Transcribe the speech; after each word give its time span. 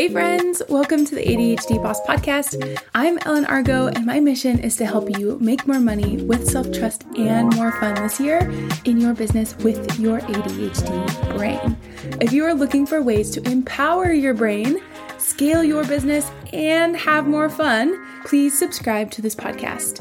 Hey, 0.00 0.08
friends, 0.08 0.62
welcome 0.70 1.04
to 1.04 1.14
the 1.14 1.22
ADHD 1.22 1.82
Boss 1.82 2.00
Podcast. 2.06 2.80
I'm 2.94 3.18
Ellen 3.26 3.44
Argo, 3.44 3.88
and 3.88 4.06
my 4.06 4.18
mission 4.18 4.58
is 4.58 4.74
to 4.76 4.86
help 4.86 5.10
you 5.18 5.38
make 5.42 5.66
more 5.66 5.78
money 5.78 6.16
with 6.22 6.48
self 6.48 6.72
trust 6.72 7.04
and 7.18 7.54
more 7.54 7.70
fun 7.72 7.96
this 7.96 8.18
year 8.18 8.50
in 8.86 8.98
your 8.98 9.12
business 9.12 9.54
with 9.58 10.00
your 10.00 10.20
ADHD 10.20 11.36
brain. 11.36 11.76
If 12.18 12.32
you 12.32 12.46
are 12.46 12.54
looking 12.54 12.86
for 12.86 13.02
ways 13.02 13.30
to 13.32 13.42
empower 13.42 14.10
your 14.10 14.32
brain, 14.32 14.80
scale 15.18 15.62
your 15.62 15.84
business, 15.84 16.30
and 16.54 16.96
have 16.96 17.28
more 17.28 17.50
fun, 17.50 18.02
please 18.24 18.58
subscribe 18.58 19.10
to 19.10 19.20
this 19.20 19.34
podcast. 19.34 20.00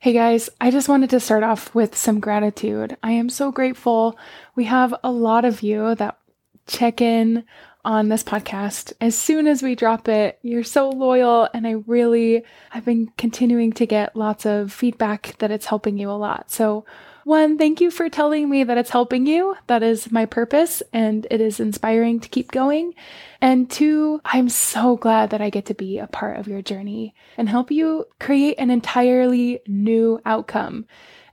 Hey 0.00 0.12
guys, 0.12 0.50
I 0.60 0.72
just 0.72 0.88
wanted 0.88 1.10
to 1.10 1.20
start 1.20 1.44
off 1.44 1.72
with 1.72 1.96
some 1.96 2.18
gratitude. 2.18 2.96
I 3.00 3.12
am 3.12 3.28
so 3.28 3.52
grateful. 3.52 4.18
We 4.56 4.64
have 4.64 4.92
a 5.04 5.12
lot 5.12 5.44
of 5.44 5.62
you 5.62 5.94
that 5.94 6.18
check 6.66 7.00
in 7.00 7.44
on 7.84 8.08
this 8.08 8.24
podcast 8.24 8.92
as 9.00 9.14
soon 9.14 9.46
as 9.46 9.62
we 9.62 9.76
drop 9.76 10.08
it. 10.08 10.38
You're 10.42 10.64
so 10.64 10.90
loyal, 10.90 11.48
and 11.54 11.66
I 11.66 11.76
really 11.86 12.42
have 12.70 12.84
been 12.84 13.12
continuing 13.16 13.72
to 13.74 13.86
get 13.86 14.16
lots 14.16 14.44
of 14.44 14.72
feedback 14.72 15.36
that 15.38 15.52
it's 15.52 15.66
helping 15.66 15.96
you 15.96 16.10
a 16.10 16.12
lot. 16.12 16.50
So, 16.50 16.84
one, 17.22 17.58
thank 17.58 17.80
you 17.80 17.90
for 17.90 18.08
telling 18.08 18.48
me 18.48 18.64
that 18.64 18.78
it's 18.78 18.90
helping 18.90 19.26
you. 19.26 19.56
That 19.68 19.82
is 19.82 20.10
my 20.10 20.26
purpose, 20.26 20.82
and 20.92 21.26
it 21.30 21.40
is 21.40 21.60
inspiring 21.60 22.20
to 22.20 22.28
keep 22.28 22.50
going. 22.50 22.94
And 23.40 23.70
two, 23.70 24.20
I'm 24.24 24.48
so 24.48 24.96
glad 24.96 25.30
that 25.30 25.40
I 25.40 25.50
get 25.50 25.66
to 25.66 25.74
be 25.74 25.98
a 25.98 26.06
part 26.08 26.38
of 26.38 26.48
your 26.48 26.62
journey 26.62 27.14
and 27.36 27.48
help 27.48 27.70
you 27.70 28.06
create 28.18 28.56
an 28.58 28.70
entirely 28.70 29.60
new 29.66 30.20
outcome. 30.24 30.86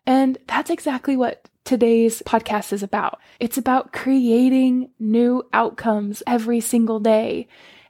And 0.05 0.37
that's 0.47 0.69
exactly 0.69 1.17
what 1.17 1.47
today's 1.63 2.21
podcast 2.23 2.73
is 2.73 2.83
about. 2.83 3.19
It's 3.39 3.57
about 3.57 3.93
creating 3.93 4.89
new 4.99 5.43
outcomes 5.53 6.23
every 6.27 6.59
single 6.59 6.99
day. 6.99 7.47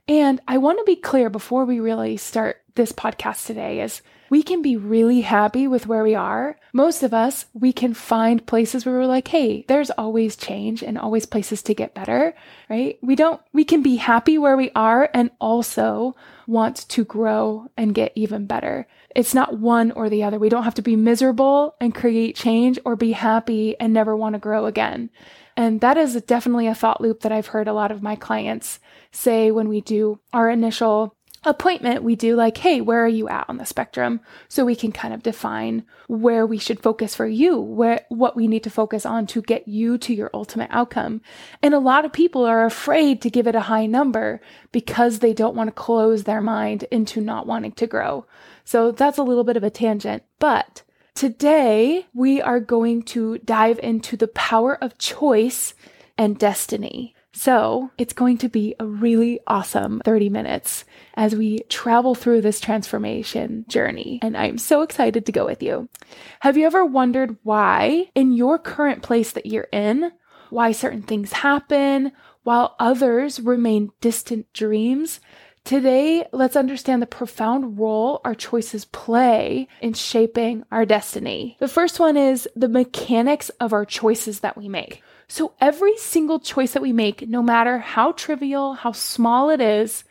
And 0.08 0.42
I 0.48 0.58
want 0.58 0.80
to 0.80 0.84
be 0.84 0.96
clear 0.96 1.30
before 1.30 1.66
we 1.66 1.80
really 1.80 2.18
start 2.18 2.62
this 2.76 2.92
podcast 2.92 3.46
today 3.46 3.82
is 3.82 4.02
we 4.30 4.42
can 4.42 4.64
be 4.64 4.76
really 4.76 5.22
happy 5.22 5.68
with 5.68 5.86
where 5.86 6.04
we 6.04 6.16
are. 6.16 6.58
Most 6.74 7.04
of 7.04 7.14
us, 7.14 7.46
we 7.54 7.72
can 7.72 7.94
find 7.94 8.46
places 8.48 8.84
where 8.84 8.96
we're 8.96 9.06
like, 9.06 9.28
hey, 9.28 9.64
there's 9.68 9.92
always 9.92 10.36
change 10.36 10.82
and 10.82 10.98
always 10.98 11.28
places 11.28 11.62
to 11.64 11.76
get 11.76 11.94
better, 11.94 12.34
right? 12.68 12.98
We 13.04 13.16
don't, 13.16 13.40
we 13.54 13.64
can 13.64 13.84
be 13.84 13.98
happy 13.98 14.40
where 14.40 14.58
we 14.58 14.72
are 14.76 15.08
and 15.14 15.30
also 15.40 16.16
want 16.48 16.78
to 16.90 17.06
grow 17.06 17.68
and 17.78 17.94
get 17.94 18.12
even 18.16 18.48
better. 18.48 18.88
It's 19.16 19.34
not 19.34 19.60
one 19.60 19.92
or 19.92 20.10
the 20.10 20.24
other. 20.24 20.40
We 20.40 20.50
don't 20.50 20.64
have 20.64 20.76
to 20.76 20.82
be 20.82 20.96
miserable 20.96 21.76
and 21.80 21.94
create 21.94 22.36
change 22.36 22.80
or 22.84 22.96
be 22.96 23.12
happy 23.12 23.80
and 23.80 23.94
never 23.94 24.16
want 24.16 24.34
to 24.34 24.40
grow 24.40 24.66
again. 24.66 25.10
And 25.56 25.82
that 25.82 25.98
is 25.98 26.20
definitely 26.24 26.68
a 26.68 26.76
thought 26.76 27.00
loop 27.00 27.22
that 27.22 27.32
I've 27.32 27.48
heard 27.48 27.68
a 27.68 27.74
lot 27.74 27.92
of 27.92 28.02
my 28.02 28.16
clients 28.16 28.80
say 29.12 29.52
when 29.52 29.70
we 29.70 29.82
do 29.82 30.20
our 30.34 30.50
initial 30.50 31.16
appointment, 31.46 32.04
we 32.04 32.16
do 32.16 32.36
like, 32.36 32.58
hey, 32.58 32.82
where 32.82 33.04
are 33.04 33.08
you 33.08 33.28
at 33.28 33.46
on 33.50 33.58
the 33.58 33.66
spectrum? 33.66 34.22
So 34.48 34.66
we 34.66 34.76
can 34.76 34.92
kind 34.92 35.14
of 35.14 35.24
define 35.24 35.84
where 36.08 36.46
we 36.46 36.58
should 36.58 36.82
focus 36.82 37.16
for 37.16 37.28
you, 37.28 37.60
where 37.60 38.06
what 38.10 38.36
we 38.36 38.48
need 38.48 38.64
to 38.64 38.70
focus 38.70 39.06
on 39.06 39.28
to 39.28 39.42
get 39.42 39.68
you 39.68 39.98
to 40.00 40.14
your 40.14 40.30
ultimate 40.34 40.70
outcome. 40.72 41.22
And 41.62 41.74
a 41.74 41.80
lot 41.80 42.06
of 42.06 42.14
people 42.14 42.46
are 42.46 42.66
afraid 42.66 43.22
to 43.22 43.30
give 43.30 43.48
it 43.48 43.56
a 43.56 43.62
high 43.62 43.86
number 43.86 44.42
because 44.72 45.20
they 45.20 45.34
don't 45.34 45.56
want 45.56 45.68
to 45.68 45.74
close 45.74 46.24
their 46.24 46.42
mind 46.42 46.84
into 46.92 47.22
not 47.22 47.48
wanting 47.48 47.74
to 47.74 47.88
grow. 47.88 48.26
So 48.66 48.92
that's 48.92 49.18
a 49.18 49.24
little 49.24 49.44
bit 49.44 49.58
of 49.58 49.64
a 49.64 49.70
tangent, 49.70 50.24
but 50.40 50.84
today 51.14 52.08
we 52.14 52.42
are 52.42 52.60
going 52.60 53.04
to 53.04 53.38
dive 53.40 53.80
into 53.84 54.16
the 54.16 54.30
power 54.30 54.82
of 54.82 54.98
choice 54.98 55.74
and 56.18 56.38
destiny. 56.38 57.16
So 57.34 57.90
it's 57.98 58.14
going 58.14 58.38
to 58.40 58.50
be 58.50 58.76
a 58.80 58.86
really 58.86 59.40
awesome 59.48 60.02
30 60.06 60.30
minutes 60.30 60.86
as 61.16 61.36
we 61.36 61.60
travel 61.68 62.14
through 62.14 62.42
this 62.42 62.60
transformation 62.60 63.66
journey. 63.68 64.20
And 64.22 64.38
I'm 64.38 64.60
so 64.60 64.84
excited 64.84 65.26
to 65.26 65.32
go 65.32 65.46
with 65.46 65.64
you. 65.64 65.90
Have 66.42 66.58
you 66.58 66.66
ever 66.68 66.86
wondered 66.86 67.38
why, 67.42 68.10
in 68.14 68.34
your 68.34 68.60
current 68.60 69.02
place 69.02 69.32
that 69.32 69.48
you're 69.48 69.68
in, 69.72 70.12
why 70.52 70.72
certain 70.72 71.02
things 71.02 71.34
happen 71.34 72.12
while 72.44 72.76
others 72.80 73.40
remain 73.40 73.92
distant 74.00 74.52
dreams? 74.54 75.20
Today, 75.64 76.26
let's 76.34 76.58
understand 76.58 77.02
the 77.02 77.08
profound 77.08 77.80
role 77.80 78.20
our 78.26 78.36
choices 78.36 78.84
play 78.86 79.70
in 79.82 79.94
shaping 79.94 80.66
our 80.72 80.86
destiny. 80.86 81.56
The 81.60 81.70
first 81.70 82.00
one 82.00 82.18
is 82.18 82.48
the 82.56 82.68
mechanics 82.68 83.50
of 83.62 83.72
our 83.72 83.86
choices 83.86 84.42
that 84.42 84.58
we 84.58 84.68
make. 84.68 85.02
So 85.34 85.56
every 85.60 85.98
single 85.98 86.40
choice 86.40 86.74
that 86.74 86.84
we 86.84 86.94
make, 86.94 87.28
no 87.28 87.42
matter 87.42 87.80
how 87.80 88.12
trivial, 88.12 88.76
how 88.76 88.92
small 88.92 89.50
it 89.50 89.60
is, 89.60 90.04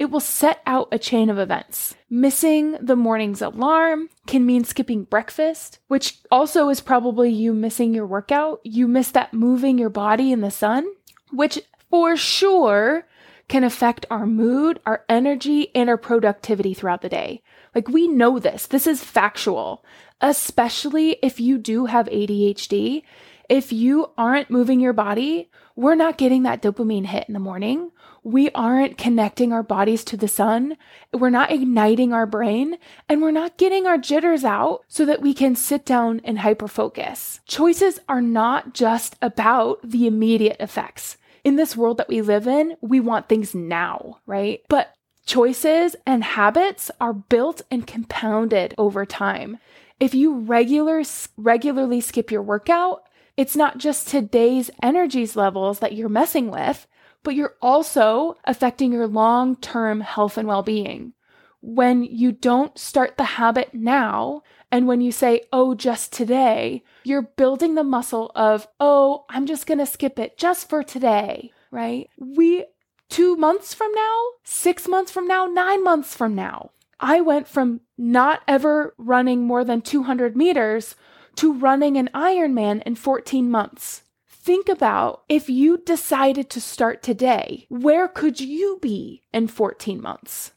it 0.00 0.06
will 0.06 0.18
set 0.18 0.62
out 0.66 0.88
a 0.90 0.98
chain 0.98 1.30
of 1.30 1.38
events. 1.38 1.94
Missing 2.10 2.78
the 2.80 2.96
morning's 2.96 3.40
alarm 3.40 4.08
can 4.26 4.44
mean 4.44 4.64
skipping 4.64 5.04
breakfast, 5.04 5.78
which 5.86 6.18
also 6.28 6.70
is 6.70 6.80
probably 6.80 7.30
you 7.30 7.52
missing 7.52 7.94
your 7.94 8.04
workout. 8.04 8.62
You 8.64 8.88
miss 8.88 9.12
that 9.12 9.32
moving 9.32 9.78
your 9.78 9.90
body 9.90 10.32
in 10.32 10.40
the 10.40 10.50
sun, 10.50 10.88
which 11.30 11.60
for 11.88 12.16
sure 12.16 13.06
can 13.46 13.62
affect 13.62 14.06
our 14.10 14.26
mood, 14.26 14.80
our 14.84 15.04
energy, 15.08 15.70
and 15.76 15.88
our 15.88 15.98
productivity 15.98 16.74
throughout 16.74 17.00
the 17.00 17.08
day. 17.08 17.44
Like 17.76 17.86
we 17.86 18.08
know 18.08 18.40
this. 18.40 18.66
This 18.66 18.88
is 18.88 19.04
factual, 19.04 19.84
especially 20.20 21.18
if 21.22 21.38
you 21.38 21.58
do 21.58 21.86
have 21.86 22.06
ADHD 22.08 23.04
if 23.48 23.72
you 23.72 24.10
aren't 24.16 24.50
moving 24.50 24.80
your 24.80 24.92
body, 24.92 25.50
we're 25.76 25.94
not 25.94 26.18
getting 26.18 26.44
that 26.44 26.62
dopamine 26.62 27.06
hit 27.06 27.26
in 27.28 27.34
the 27.34 27.40
morning. 27.40 27.90
We 28.22 28.50
aren't 28.52 28.96
connecting 28.96 29.52
our 29.52 29.62
bodies 29.62 30.02
to 30.04 30.16
the 30.16 30.28
sun. 30.28 30.76
We're 31.12 31.30
not 31.30 31.50
igniting 31.50 32.12
our 32.12 32.26
brain 32.26 32.78
and 33.08 33.20
we're 33.20 33.30
not 33.30 33.58
getting 33.58 33.86
our 33.86 33.98
jitters 33.98 34.44
out 34.44 34.84
so 34.88 35.04
that 35.04 35.20
we 35.20 35.34
can 35.34 35.56
sit 35.56 35.84
down 35.84 36.20
and 36.24 36.38
hyper 36.38 36.68
focus. 36.68 37.40
Choices 37.46 37.98
are 38.08 38.22
not 38.22 38.72
just 38.72 39.16
about 39.20 39.80
the 39.82 40.06
immediate 40.06 40.56
effects. 40.58 41.18
In 41.42 41.56
this 41.56 41.76
world 41.76 41.98
that 41.98 42.08
we 42.08 42.22
live 42.22 42.46
in, 42.46 42.76
we 42.80 43.00
want 43.00 43.28
things 43.28 43.54
now, 43.54 44.20
right? 44.24 44.62
But 44.68 44.94
choices 45.26 45.94
and 46.06 46.24
habits 46.24 46.90
are 47.00 47.12
built 47.12 47.60
and 47.70 47.86
compounded 47.86 48.74
over 48.78 49.04
time. 49.04 49.58
If 50.00 50.14
you 50.14 50.38
regular, 50.38 51.02
regularly 51.36 52.00
skip 52.00 52.30
your 52.30 52.42
workout, 52.42 53.03
it's 53.36 53.56
not 53.56 53.78
just 53.78 54.08
today's 54.08 54.70
energies 54.82 55.36
levels 55.36 55.80
that 55.80 55.94
you're 55.94 56.08
messing 56.08 56.50
with, 56.50 56.86
but 57.22 57.34
you're 57.34 57.56
also 57.60 58.36
affecting 58.44 58.92
your 58.92 59.06
long 59.06 59.56
term 59.56 60.00
health 60.00 60.38
and 60.38 60.46
well 60.46 60.62
being. 60.62 61.12
When 61.60 62.02
you 62.02 62.30
don't 62.30 62.78
start 62.78 63.16
the 63.16 63.24
habit 63.24 63.72
now, 63.72 64.42
and 64.70 64.86
when 64.86 65.00
you 65.00 65.12
say, 65.12 65.42
oh, 65.52 65.74
just 65.74 66.12
today, 66.12 66.82
you're 67.04 67.22
building 67.22 67.74
the 67.74 67.84
muscle 67.84 68.30
of, 68.34 68.68
oh, 68.78 69.24
I'm 69.30 69.46
just 69.46 69.66
going 69.66 69.78
to 69.78 69.86
skip 69.86 70.18
it 70.18 70.36
just 70.36 70.68
for 70.68 70.82
today, 70.82 71.52
right? 71.70 72.10
We, 72.18 72.66
two 73.08 73.36
months 73.36 73.72
from 73.72 73.92
now, 73.92 74.22
six 74.42 74.86
months 74.86 75.10
from 75.10 75.26
now, 75.26 75.46
nine 75.46 75.82
months 75.82 76.14
from 76.14 76.34
now, 76.34 76.72
I 77.00 77.20
went 77.20 77.48
from 77.48 77.80
not 77.96 78.42
ever 78.46 78.94
running 78.98 79.46
more 79.46 79.64
than 79.64 79.80
200 79.80 80.36
meters 80.36 80.96
to 81.36 81.52
running 81.52 81.96
an 81.96 82.10
Ironman 82.14 82.82
in 82.84 82.94
14 82.94 83.50
months. 83.50 84.02
Think 84.26 84.68
about 84.68 85.22
if 85.28 85.48
you 85.48 85.78
decided 85.78 86.50
to 86.50 86.60
start 86.60 87.02
today, 87.02 87.66
where 87.68 88.08
could 88.08 88.40
you 88.40 88.78
be 88.82 89.22
in 89.32 89.48
14 89.48 90.00
months? 90.00 90.52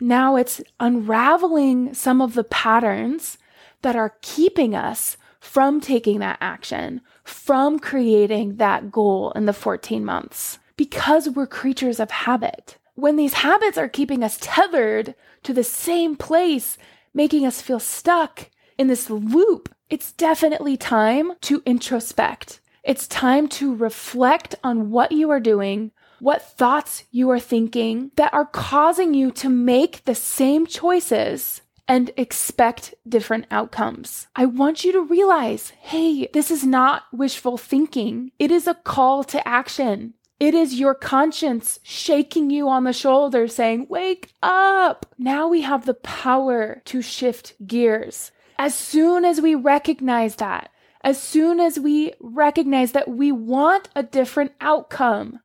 Now 0.00 0.36
it's 0.36 0.60
unraveling 0.80 1.94
some 1.94 2.20
of 2.20 2.34
the 2.34 2.44
patterns 2.44 3.38
that 3.82 3.96
are 3.96 4.16
keeping 4.22 4.74
us 4.74 5.16
from 5.38 5.80
taking 5.80 6.18
that 6.18 6.38
action, 6.40 7.00
from 7.24 7.78
creating 7.78 8.56
that 8.56 8.90
goal 8.90 9.32
in 9.32 9.46
the 9.46 9.52
14 9.52 10.04
months, 10.04 10.58
because 10.76 11.28
we're 11.28 11.46
creatures 11.46 12.00
of 12.00 12.10
habit. 12.10 12.78
When 12.94 13.16
these 13.16 13.34
habits 13.34 13.78
are 13.78 13.88
keeping 13.88 14.22
us 14.24 14.38
tethered 14.40 15.14
to 15.42 15.52
the 15.52 15.64
same 15.64 16.16
place, 16.16 16.78
making 17.14 17.46
us 17.46 17.62
feel 17.62 17.80
stuck 17.80 18.50
in 18.78 18.88
this 18.88 19.10
loop 19.10 19.74
it's 19.88 20.10
definitely 20.12 20.76
time 20.76 21.32
to 21.42 21.62
introspect. 21.64 22.58
It's 22.82 23.06
time 23.06 23.46
to 23.50 23.74
reflect 23.74 24.56
on 24.64 24.90
what 24.90 25.12
you 25.12 25.30
are 25.30 25.38
doing, 25.38 25.92
what 26.18 26.42
thoughts 26.42 27.04
you 27.12 27.30
are 27.30 27.38
thinking 27.38 28.10
that 28.16 28.34
are 28.34 28.46
causing 28.46 29.14
you 29.14 29.30
to 29.32 29.48
make 29.48 30.04
the 30.04 30.14
same 30.14 30.66
choices 30.66 31.62
and 31.86 32.10
expect 32.16 32.94
different 33.08 33.46
outcomes. 33.48 34.26
I 34.34 34.46
want 34.46 34.82
you 34.82 34.90
to 34.92 35.00
realize 35.02 35.70
hey, 35.80 36.28
this 36.32 36.50
is 36.50 36.64
not 36.64 37.04
wishful 37.12 37.58
thinking, 37.58 38.32
it 38.40 38.50
is 38.50 38.66
a 38.66 38.74
call 38.74 39.22
to 39.24 39.46
action. 39.46 40.14
It 40.38 40.52
is 40.52 40.78
your 40.78 40.94
conscience 40.94 41.78
shaking 41.82 42.50
you 42.50 42.68
on 42.68 42.84
the 42.84 42.92
shoulder 42.92 43.48
saying, 43.48 43.86
Wake 43.88 44.34
up! 44.42 45.06
Now 45.16 45.48
we 45.48 45.62
have 45.62 45.86
the 45.86 45.94
power 45.94 46.82
to 46.86 47.00
shift 47.00 47.54
gears. 47.66 48.32
As 48.58 48.74
soon 48.74 49.24
as 49.24 49.40
we 49.40 49.54
recognize 49.54 50.36
that, 50.36 50.70
as 51.02 51.20
soon 51.20 51.60
as 51.60 51.78
we 51.78 52.12
recognize 52.20 52.92
that 52.92 53.08
we 53.08 53.30
want 53.30 53.88
a 53.94 54.02
different 54.02 54.52
outcome, 54.60 55.40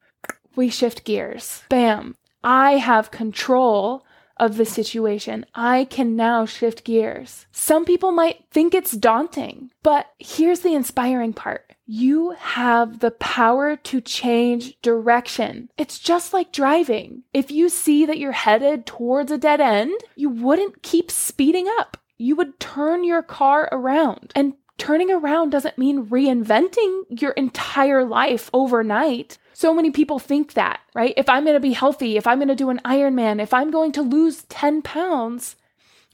we 0.56 0.70
shift 0.70 1.04
gears. 1.04 1.64
Bam. 1.70 2.16
I 2.44 2.74
have 2.78 3.12
control 3.12 4.04
of 4.38 4.58
the 4.58 4.66
situation. 4.66 5.46
I 5.54 5.86
can 5.86 6.16
now 6.16 6.46
shift 6.46 6.84
gears. 6.84 7.46
Some 7.52 7.86
people 7.86 8.12
might 8.12 8.46
think 8.50 8.74
it's 8.74 8.92
daunting, 8.92 9.70
but 9.84 10.08
here's 10.18 10.62
the 10.62 10.74
inspiring 10.74 11.34
part. 11.34 11.72
You 11.86 12.32
have 12.32 13.00
the 13.00 13.12
power 13.12 13.76
to 13.76 14.02
change 14.02 14.82
direction. 14.82 15.70
It's 15.78 16.00
just 16.00 16.34
like 16.34 16.52
driving. 16.52 17.24
If 17.34 17.52
you 17.52 17.70
see 17.70 18.06
that 18.06 18.18
you're 18.18 18.32
headed 18.32 18.86
towards 18.88 19.32
a 19.32 19.38
dead 19.38 19.62
end, 19.62 20.00
you 20.16 20.30
wouldn't 20.30 20.82
keep 20.82 21.12
speeding 21.12 21.68
up. 21.78 21.98
You 22.22 22.36
would 22.36 22.60
turn 22.60 23.04
your 23.04 23.24
car 23.24 23.68
around. 23.72 24.32
And 24.36 24.54
turning 24.78 25.12
around 25.12 25.50
doesn't 25.50 25.78
mean 25.78 26.06
reinventing 26.06 27.04
your 27.10 27.32
entire 27.32 28.06
life 28.06 28.50
overnight. 28.54 29.38
So 29.54 29.74
many 29.74 29.92
people 29.92 30.20
think 30.20 30.54
that, 30.54 30.82
right? 30.94 31.14
If 31.18 31.28
I'm 31.28 31.44
going 31.44 31.56
to 31.56 31.60
be 31.60 31.74
healthy, 31.74 32.18
if 32.18 32.28
I'm 32.28 32.38
going 32.38 32.48
to 32.48 32.56
do 32.56 32.70
an 32.70 32.80
Ironman, 32.86 33.42
if 33.42 33.54
I'm 33.54 33.72
going 33.72 33.92
to 33.94 34.02
lose 34.02 34.44
10 34.44 34.82
pounds, 34.82 35.56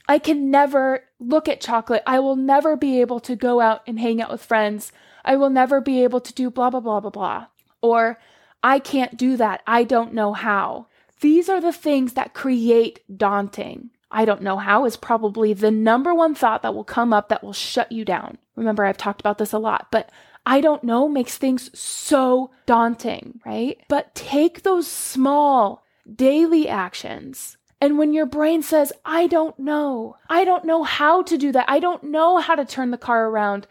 I 0.08 0.18
can 0.18 0.50
never 0.50 1.04
look 1.20 1.48
at 1.48 1.60
chocolate. 1.60 2.02
I 2.06 2.20
will 2.20 2.36
never 2.36 2.76
be 2.76 3.00
able 3.00 3.20
to 3.20 3.36
go 3.36 3.60
out 3.60 3.82
and 3.86 4.00
hang 4.00 4.22
out 4.22 4.30
with 4.30 4.42
friends. 4.42 4.92
I 5.24 5.36
will 5.36 5.50
never 5.50 5.80
be 5.80 6.02
able 6.04 6.20
to 6.20 6.32
do 6.32 6.50
blah, 6.50 6.70
blah, 6.70 6.80
blah, 6.80 7.00
blah, 7.00 7.10
blah. 7.10 7.46
Or 7.82 8.18
I 8.62 8.78
can't 8.78 9.18
do 9.18 9.36
that. 9.36 9.62
I 9.66 9.84
don't 9.84 10.14
know 10.14 10.32
how. 10.32 10.86
These 11.20 11.48
are 11.50 11.60
the 11.60 11.72
things 11.72 12.14
that 12.14 12.32
create 12.32 13.00
daunting. 13.14 13.90
I 14.10 14.24
don't 14.24 14.42
know 14.42 14.56
how 14.56 14.84
is 14.84 14.96
probably 14.96 15.52
the 15.52 15.70
number 15.70 16.14
one 16.14 16.34
thought 16.34 16.62
that 16.62 16.74
will 16.74 16.84
come 16.84 17.12
up 17.12 17.28
that 17.28 17.44
will 17.44 17.52
shut 17.52 17.92
you 17.92 18.04
down. 18.04 18.38
Remember, 18.56 18.84
I've 18.84 18.96
talked 18.96 19.20
about 19.20 19.38
this 19.38 19.52
a 19.52 19.58
lot, 19.58 19.88
but 19.90 20.10
I 20.46 20.60
don't 20.60 20.82
know 20.82 21.08
makes 21.08 21.36
things 21.36 21.70
so 21.78 22.50
daunting, 22.64 23.40
right? 23.44 23.78
But 23.88 24.14
take 24.14 24.62
those 24.62 24.86
small 24.86 25.84
daily 26.12 26.68
actions. 26.68 27.58
And 27.80 27.98
when 27.98 28.12
your 28.12 28.26
brain 28.26 28.62
says, 28.62 28.92
I 29.04 29.26
don't 29.26 29.58
know, 29.58 30.16
I 30.28 30.44
don't 30.44 30.64
know 30.64 30.82
how 30.82 31.22
to 31.22 31.38
do 31.38 31.52
that, 31.52 31.66
I 31.68 31.78
don't 31.78 32.02
know 32.04 32.38
how 32.38 32.54
to 32.54 32.64
turn 32.64 32.90
the 32.90 32.98
car 32.98 33.26
around, 33.26 33.66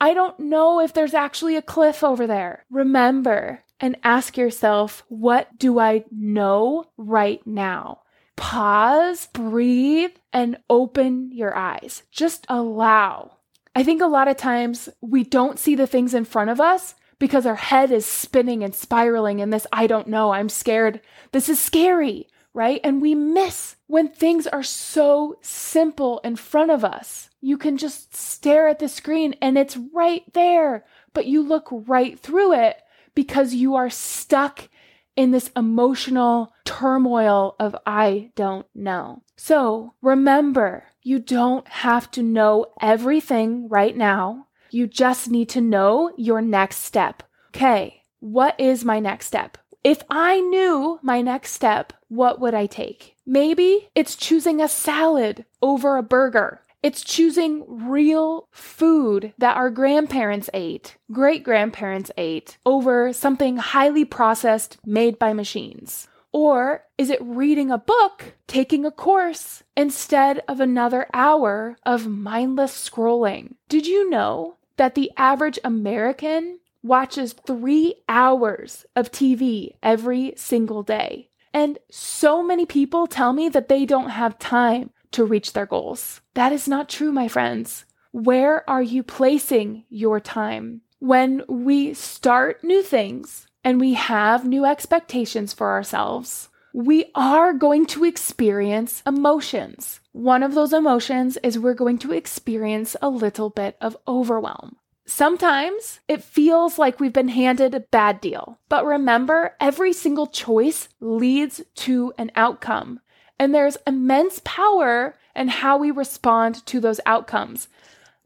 I 0.00 0.14
don't 0.14 0.40
know 0.40 0.80
if 0.80 0.92
there's 0.92 1.14
actually 1.14 1.54
a 1.54 1.62
cliff 1.62 2.02
over 2.02 2.26
there, 2.26 2.64
remember 2.70 3.62
and 3.78 3.96
ask 4.02 4.36
yourself, 4.36 5.04
what 5.08 5.58
do 5.58 5.78
I 5.78 6.04
know 6.10 6.86
right 6.96 7.40
now? 7.46 8.00
Pause, 8.36 9.28
breathe, 9.32 10.12
and 10.32 10.58
open 10.68 11.30
your 11.32 11.56
eyes. 11.56 12.02
Just 12.10 12.46
allow. 12.48 13.38
I 13.74 13.82
think 13.82 14.02
a 14.02 14.06
lot 14.06 14.28
of 14.28 14.36
times 14.36 14.88
we 15.00 15.24
don't 15.24 15.58
see 15.58 15.74
the 15.74 15.86
things 15.86 16.14
in 16.14 16.24
front 16.24 16.50
of 16.50 16.60
us 16.60 16.94
because 17.18 17.46
our 17.46 17.56
head 17.56 17.90
is 17.90 18.04
spinning 18.04 18.64
and 18.64 18.74
spiraling 18.74 19.38
in 19.38 19.50
this 19.50 19.66
I 19.72 19.86
don't 19.86 20.08
know, 20.08 20.32
I'm 20.32 20.48
scared, 20.48 21.00
this 21.30 21.48
is 21.48 21.58
scary, 21.58 22.28
right? 22.52 22.80
And 22.84 23.00
we 23.00 23.14
miss 23.14 23.76
when 23.86 24.08
things 24.08 24.46
are 24.46 24.62
so 24.62 25.38
simple 25.40 26.18
in 26.24 26.36
front 26.36 26.70
of 26.70 26.84
us. 26.84 27.30
You 27.40 27.56
can 27.56 27.76
just 27.76 28.14
stare 28.14 28.68
at 28.68 28.78
the 28.78 28.88
screen 28.88 29.34
and 29.40 29.56
it's 29.56 29.76
right 29.76 30.24
there, 30.32 30.84
but 31.14 31.26
you 31.26 31.42
look 31.42 31.68
right 31.70 32.18
through 32.18 32.54
it 32.54 32.76
because 33.14 33.54
you 33.54 33.74
are 33.74 33.90
stuck 33.90 34.68
in 35.16 35.30
this 35.30 35.50
emotional 35.56 36.52
turmoil 36.64 37.56
of 37.58 37.76
I 37.86 38.30
don't 38.34 38.66
know. 38.74 39.22
So 39.36 39.94
remember, 40.00 40.84
you 41.02 41.18
don't 41.18 41.66
have 41.68 42.10
to 42.12 42.22
know 42.22 42.66
everything 42.80 43.68
right 43.68 43.96
now. 43.96 44.46
You 44.70 44.86
just 44.86 45.30
need 45.30 45.48
to 45.50 45.60
know 45.60 46.12
your 46.16 46.40
next 46.40 46.78
step. 46.78 47.22
Okay, 47.48 48.02
what 48.20 48.58
is 48.58 48.84
my 48.84 49.00
next 49.00 49.26
step? 49.26 49.58
If 49.84 50.02
I 50.08 50.40
knew 50.40 51.00
my 51.02 51.20
next 51.20 51.52
step, 51.52 51.92
what 52.08 52.40
would 52.40 52.54
I 52.54 52.66
take? 52.66 53.16
Maybe 53.26 53.88
it's 53.94 54.16
choosing 54.16 54.60
a 54.60 54.68
salad 54.68 55.44
over 55.60 55.96
a 55.96 56.02
burger. 56.02 56.62
It's 56.82 57.04
choosing 57.04 57.64
real 57.88 58.48
food 58.50 59.34
that 59.38 59.56
our 59.56 59.70
grandparents 59.70 60.50
ate, 60.52 60.96
great 61.12 61.44
grandparents 61.44 62.10
ate, 62.16 62.58
over 62.66 63.12
something 63.12 63.56
highly 63.58 64.04
processed 64.04 64.78
made 64.84 65.16
by 65.16 65.32
machines. 65.32 66.08
Or 66.32 66.84
is 66.98 67.10
it 67.10 67.22
reading 67.22 67.70
a 67.70 67.78
book, 67.78 68.34
taking 68.48 68.84
a 68.84 68.90
course, 68.90 69.62
instead 69.76 70.42
of 70.48 70.60
another 70.60 71.06
hour 71.14 71.76
of 71.84 72.08
mindless 72.08 72.88
scrolling? 72.88 73.54
Did 73.68 73.86
you 73.86 74.10
know 74.10 74.56
that 74.76 74.94
the 74.96 75.12
average 75.16 75.60
American 75.62 76.58
watches 76.82 77.34
three 77.46 77.94
hours 78.08 78.86
of 78.96 79.12
TV 79.12 79.76
every 79.82 80.32
single 80.36 80.82
day? 80.82 81.28
And 81.54 81.78
so 81.90 82.42
many 82.42 82.64
people 82.64 83.06
tell 83.06 83.32
me 83.32 83.48
that 83.50 83.68
they 83.68 83.84
don't 83.84 84.10
have 84.10 84.38
time 84.38 84.90
to 85.12 85.24
reach 85.24 85.52
their 85.52 85.66
goals. 85.66 86.20
That 86.34 86.52
is 86.52 86.68
not 86.68 86.88
true, 86.88 87.12
my 87.12 87.28
friends. 87.28 87.84
Where 88.12 88.68
are 88.68 88.82
you 88.82 89.02
placing 89.02 89.84
your 89.88 90.20
time? 90.20 90.82
When 90.98 91.42
we 91.48 91.94
start 91.94 92.62
new 92.62 92.82
things, 92.82 93.46
and 93.64 93.80
we 93.80 93.94
have 93.94 94.44
new 94.44 94.64
expectations 94.64 95.52
for 95.52 95.70
ourselves, 95.70 96.48
we 96.74 97.06
are 97.14 97.52
going 97.52 97.86
to 97.86 98.04
experience 98.04 99.02
emotions. 99.06 100.00
One 100.12 100.42
of 100.42 100.54
those 100.54 100.72
emotions 100.72 101.38
is 101.42 101.58
we're 101.58 101.74
going 101.74 101.98
to 101.98 102.12
experience 102.12 102.96
a 103.02 103.08
little 103.08 103.50
bit 103.50 103.76
of 103.80 103.96
overwhelm. 104.08 104.76
Sometimes 105.04 106.00
it 106.08 106.22
feels 106.22 106.78
like 106.78 106.98
we've 106.98 107.12
been 107.12 107.28
handed 107.28 107.74
a 107.74 107.80
bad 107.80 108.20
deal. 108.20 108.58
But 108.68 108.86
remember, 108.86 109.54
every 109.60 109.92
single 109.92 110.26
choice 110.26 110.88
leads 111.00 111.60
to 111.76 112.14
an 112.16 112.30
outcome. 112.36 113.00
And 113.42 113.52
there's 113.52 113.76
immense 113.88 114.40
power 114.44 115.16
in 115.34 115.48
how 115.48 115.76
we 115.76 115.90
respond 115.90 116.64
to 116.66 116.78
those 116.78 117.00
outcomes. 117.04 117.66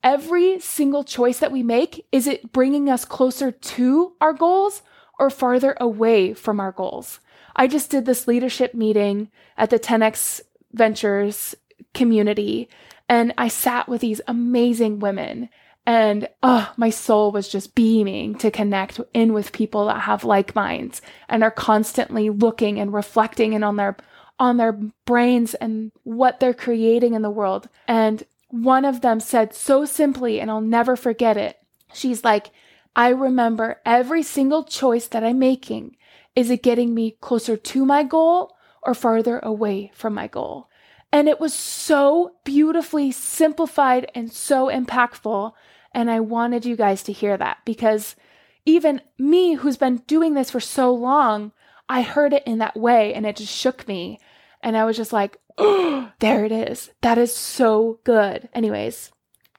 Every 0.05 0.61
single 0.61 1.05
choice 1.05 1.39
that 1.39 1.51
we 1.51 1.63
make, 1.63 2.05
is 2.13 2.27
it 2.27 2.53
bringing 2.53 2.91
us 2.91 3.07
closer 3.07 3.51
to 3.51 4.13
our 4.21 4.35
goals 4.35 4.83
or 5.19 5.31
farther 5.31 5.75
away 5.81 6.35
from 6.35 6.61
our 6.61 6.71
goals. 6.71 7.19
I 7.57 7.67
just 7.67 7.91
did 7.91 8.05
this 8.05 8.29
leadership 8.29 8.75
meeting 8.75 9.31
at 9.57 9.71
the 9.71 9.79
10X 9.79 10.43
Ventures 10.75 11.55
community, 11.95 12.69
and 13.09 13.33
I 13.39 13.49
sat 13.49 13.89
with 13.89 14.03
these 14.03 14.21
amazing 14.29 14.99
women. 14.99 15.49
And 15.87 16.29
oh, 16.43 16.75
my 16.77 16.91
soul 16.91 17.33
was 17.33 17.49
just 17.49 17.75
beaming 17.75 18.35
to 18.35 18.51
connect 18.51 19.01
in 19.15 19.33
with 19.33 19.53
people 19.53 19.87
that 19.87 20.01
have 20.01 20.25
like 20.25 20.55
minds 20.55 21.01
and 21.27 21.43
are 21.43 21.51
constantly 21.51 22.29
looking 22.29 22.79
and 22.79 22.93
reflecting 22.93 23.55
and 23.55 23.65
on 23.65 23.77
their 23.77 23.96
on 24.38 24.56
their 24.56 24.72
brains 24.72 25.55
and 25.55 25.93
what 26.02 26.40
they're 26.40 26.55
creating 26.55 27.14
in 27.14 27.22
the 27.22 27.31
world. 27.31 27.69
And 27.88 28.24
one 28.48 28.84
of 28.84 29.00
them 29.00 29.20
said 29.20 29.55
so 29.55 29.84
simply, 29.84 30.40
and 30.40 30.50
I'll 30.50 30.60
never 30.60 30.96
forget 30.96 31.36
it. 31.36 31.58
She's 31.93 32.24
like, 32.24 32.50
I 32.94 33.08
remember 33.08 33.81
every 33.84 34.22
single 34.22 34.64
choice 34.64 35.06
that 35.08 35.24
I'm 35.24 35.38
making. 35.38 35.96
Is 36.34 36.50
it 36.50 36.62
getting 36.62 36.94
me 36.94 37.16
closer 37.20 37.56
to 37.56 37.84
my 37.84 38.02
goal 38.02 38.56
or 38.82 38.94
farther 38.94 39.38
away 39.40 39.90
from 39.94 40.14
my 40.14 40.26
goal? 40.26 40.69
And 41.12 41.28
it 41.28 41.40
was 41.40 41.55
so 41.55 42.36
beautifully 42.44 43.10
simplified 43.12 44.10
and 44.14 44.32
so 44.32 44.66
impactful. 44.66 45.52
And 45.93 46.10
I 46.10 46.20
wanted 46.20 46.66
you 46.66 46.76
guys 46.76 47.02
to 47.05 47.12
hear 47.12 47.36
that 47.36 47.58
because 47.64 48.16
even 48.66 49.00
me, 49.19 49.55
who's 49.55 49.76
been 49.76 49.98
doing 50.06 50.34
this 50.34 50.50
for 50.50 50.60
so 50.60 50.93
long, 50.93 51.52
I 51.88 52.02
heard 52.02 52.32
it 52.32 52.46
in 52.46 52.58
that 52.58 52.76
way 52.76 53.14
and 53.14 53.26
it 53.26 53.36
just 53.36 53.55
shook 53.55 53.86
me. 53.86 54.19
And 54.62 54.76
I 54.76 54.84
was 54.84 54.96
just 54.96 55.12
like, 55.12 55.38
oh, 55.58 56.12
there 56.19 56.44
it 56.44 56.52
is. 56.52 56.90
That 57.02 57.19
is 57.19 57.34
so 57.34 58.00
good. 58.05 58.48
Anyways, 58.55 59.12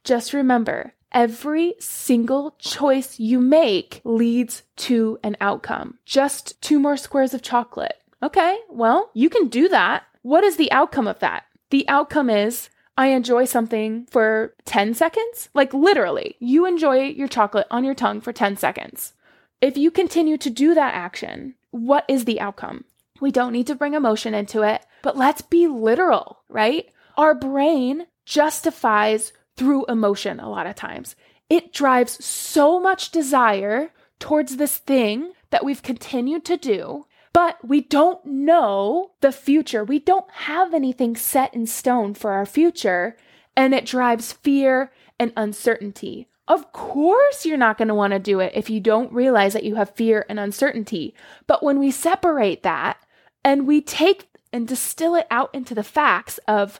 just 0.04 0.34
remember 0.34 0.94
Every 1.12 1.76
single 1.80 2.56
choice 2.60 3.20
you 3.20 3.40
make 3.40 4.02
leads 4.04 4.64
to 4.76 5.20
an 5.24 5.38
outcome. 5.40 5.98
Just 6.06 6.62
two 6.62 6.80
more 6.80 6.98
squares 6.98 7.34
of 7.34 7.42
chocolate. 7.42 7.96
Okay, 8.22 8.58
well, 8.70 9.10
you 9.14 9.30
can 9.30 9.48
do 9.48 9.70
that. 9.70 10.04
What 10.22 10.44
is 10.44 10.58
the 10.58 10.72
outcome 10.72 11.08
of 11.08 11.20
that? 11.20 11.46
The 11.70 11.88
outcome 11.88 12.30
is 12.30 12.70
I 12.98 13.08
enjoy 13.08 13.46
something 13.46 14.06
for 14.12 14.54
10 14.66 14.94
seconds. 14.96 15.50
Like 15.54 15.74
literally, 15.74 16.36
you 16.40 16.66
enjoy 16.66 17.04
your 17.06 17.28
chocolate 17.28 17.68
on 17.72 17.84
your 17.84 17.96
tongue 17.96 18.20
for 18.20 18.34
10 18.34 18.58
seconds. 18.58 19.14
If 19.62 19.78
you 19.78 19.92
continue 19.92 20.38
to 20.38 20.50
do 20.50 20.74
that 20.74 20.94
action, 20.94 21.56
what 21.72 22.06
is 22.08 22.26
the 22.26 22.40
outcome? 22.40 22.86
We 23.20 23.32
don't 23.32 23.54
need 23.54 23.68
to 23.68 23.76
bring 23.76 23.94
emotion 23.94 24.34
into 24.34 24.62
it, 24.62 24.86
but 25.02 25.18
let's 25.18 25.42
be 25.42 25.68
literal, 25.68 26.40
right? 26.50 26.88
Our 27.16 27.34
brain 27.34 28.08
justifies 28.26 29.34
through 29.56 29.86
emotion 29.86 30.40
a 30.40 30.50
lot 30.50 30.68
of 30.68 30.76
times. 30.76 31.16
It 31.50 31.74
drives 31.74 32.24
so 32.24 32.80
much 32.80 33.12
desire 33.12 33.92
towards 34.20 34.58
this 34.58 34.78
thing 34.78 35.34
that 35.50 35.66
we've 35.66 35.82
continued 35.82 36.46
to 36.46 36.58
do, 36.58 37.06
but 37.34 37.58
we 37.68 37.82
don't 37.82 38.24
know 38.26 39.12
the 39.22 39.32
future. 39.32 39.84
We 39.84 40.00
don't 40.00 40.30
have 40.32 40.74
anything 40.74 41.16
set 41.16 41.54
in 41.54 41.66
stone 41.66 42.14
for 42.14 42.32
our 42.32 42.46
future, 42.46 43.16
and 43.56 43.74
it 43.74 43.86
drives 43.86 44.34
fear 44.34 44.92
and 45.20 45.34
uncertainty. 45.36 46.28
Of 46.48 46.72
course, 46.72 47.46
you're 47.46 47.58
not 47.58 47.78
going 47.78 47.90
to 47.90 47.94
want 47.94 48.14
to 48.14 48.20
do 48.20 48.40
it 48.40 48.54
if 48.56 48.70
you 48.70 48.80
don't 48.80 49.12
realize 49.12 49.54
that 49.54 49.66
you 49.66 49.76
have 49.76 49.96
fear 49.96 50.26
and 50.30 50.40
uncertainty. 50.40 51.14
But 51.46 51.62
when 51.62 51.78
we 51.80 51.92
separate 51.92 52.64
that 52.64 52.98
and 53.44 53.68
we 53.68 53.82
take 53.82 54.30
and 54.54 54.68
distill 54.68 55.16
it 55.16 55.28
out 55.30 55.54
into 55.54 55.76
the 55.76 55.84
facts 55.84 56.40
of 56.48 56.80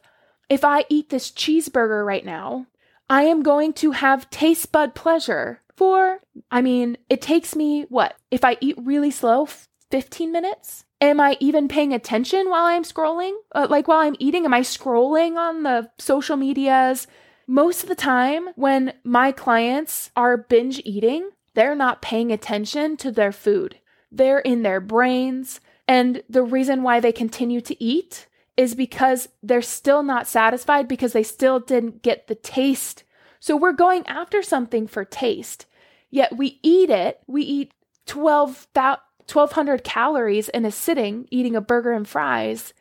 if 0.50 0.64
I 0.64 0.86
eat 0.90 1.10
this 1.10 1.30
cheeseburger 1.32 2.06
right 2.06 2.26
now, 2.26 2.68
I 3.10 3.24
am 3.24 3.44
going 3.44 3.74
to 3.74 3.92
have 3.92 4.30
taste 4.30 4.72
bud 4.72 4.96
pleasure 4.96 5.62
for, 5.76 6.22
I 6.50 6.62
mean, 6.62 6.98
it 7.10 7.22
takes 7.22 7.56
me 7.56 7.84
what? 7.90 8.16
If 8.32 8.44
I 8.44 8.58
eat 8.62 8.76
really 8.82 9.12
slow, 9.12 9.48
15 9.92 10.32
minutes? 10.32 10.86
Am 11.00 11.20
I 11.20 11.38
even 11.40 11.68
paying 11.68 11.94
attention 11.94 12.50
while 12.50 12.66
I'm 12.66 12.84
scrolling? 12.84 13.36
Uh, 13.54 13.68
like 13.70 13.88
while 13.88 14.00
I'm 14.00 14.16
eating, 14.20 14.46
am 14.46 14.54
I 14.54 14.62
scrolling 14.62 15.38
on 15.38 15.64
the 15.64 15.90
social 16.00 16.36
medias? 16.36 17.08
Most 17.48 17.82
of 17.82 17.90
the 17.90 17.96
time, 17.96 18.50
when 18.56 18.94
my 19.06 19.32
clients 19.32 20.12
are 20.18 20.36
binge 20.36 20.82
eating, 20.84 21.30
they're 21.54 21.76
not 21.76 22.02
paying 22.02 22.32
attention 22.32 22.98
to 22.98 23.10
their 23.10 23.32
food. 23.32 23.80
They're 24.12 24.40
in 24.40 24.64
their 24.64 24.82
brains. 24.82 25.62
And 25.88 26.22
the 26.30 26.44
reason 26.44 26.84
why 26.84 27.00
they 27.00 27.14
continue 27.14 27.62
to 27.62 27.82
eat 27.82 28.28
is 28.58 28.76
because 28.76 29.30
they're 29.42 29.62
still 29.62 30.04
not 30.04 30.28
satisfied 30.28 30.90
because 30.90 31.14
they 31.14 31.24
still 31.24 31.60
didn't 31.62 32.02
get 32.02 32.28
the 32.28 32.36
taste. 32.36 33.04
So 33.40 33.56
we're 33.56 33.72
going 33.72 34.06
after 34.08 34.44
something 34.44 34.86
for 34.86 35.06
taste. 35.06 35.66
Yet 36.10 36.36
we 36.36 36.60
eat 36.64 36.90
it. 36.90 37.22
We 37.28 37.44
eat 37.44 37.72
12, 38.08 38.68
1,200 38.74 39.84
calories 39.84 40.50
in 40.50 40.66
a 40.66 40.72
sitting 40.72 41.28
eating 41.32 41.56
a 41.56 41.62
burger 41.62 41.94
and 41.94 42.08
fries, 42.08 42.74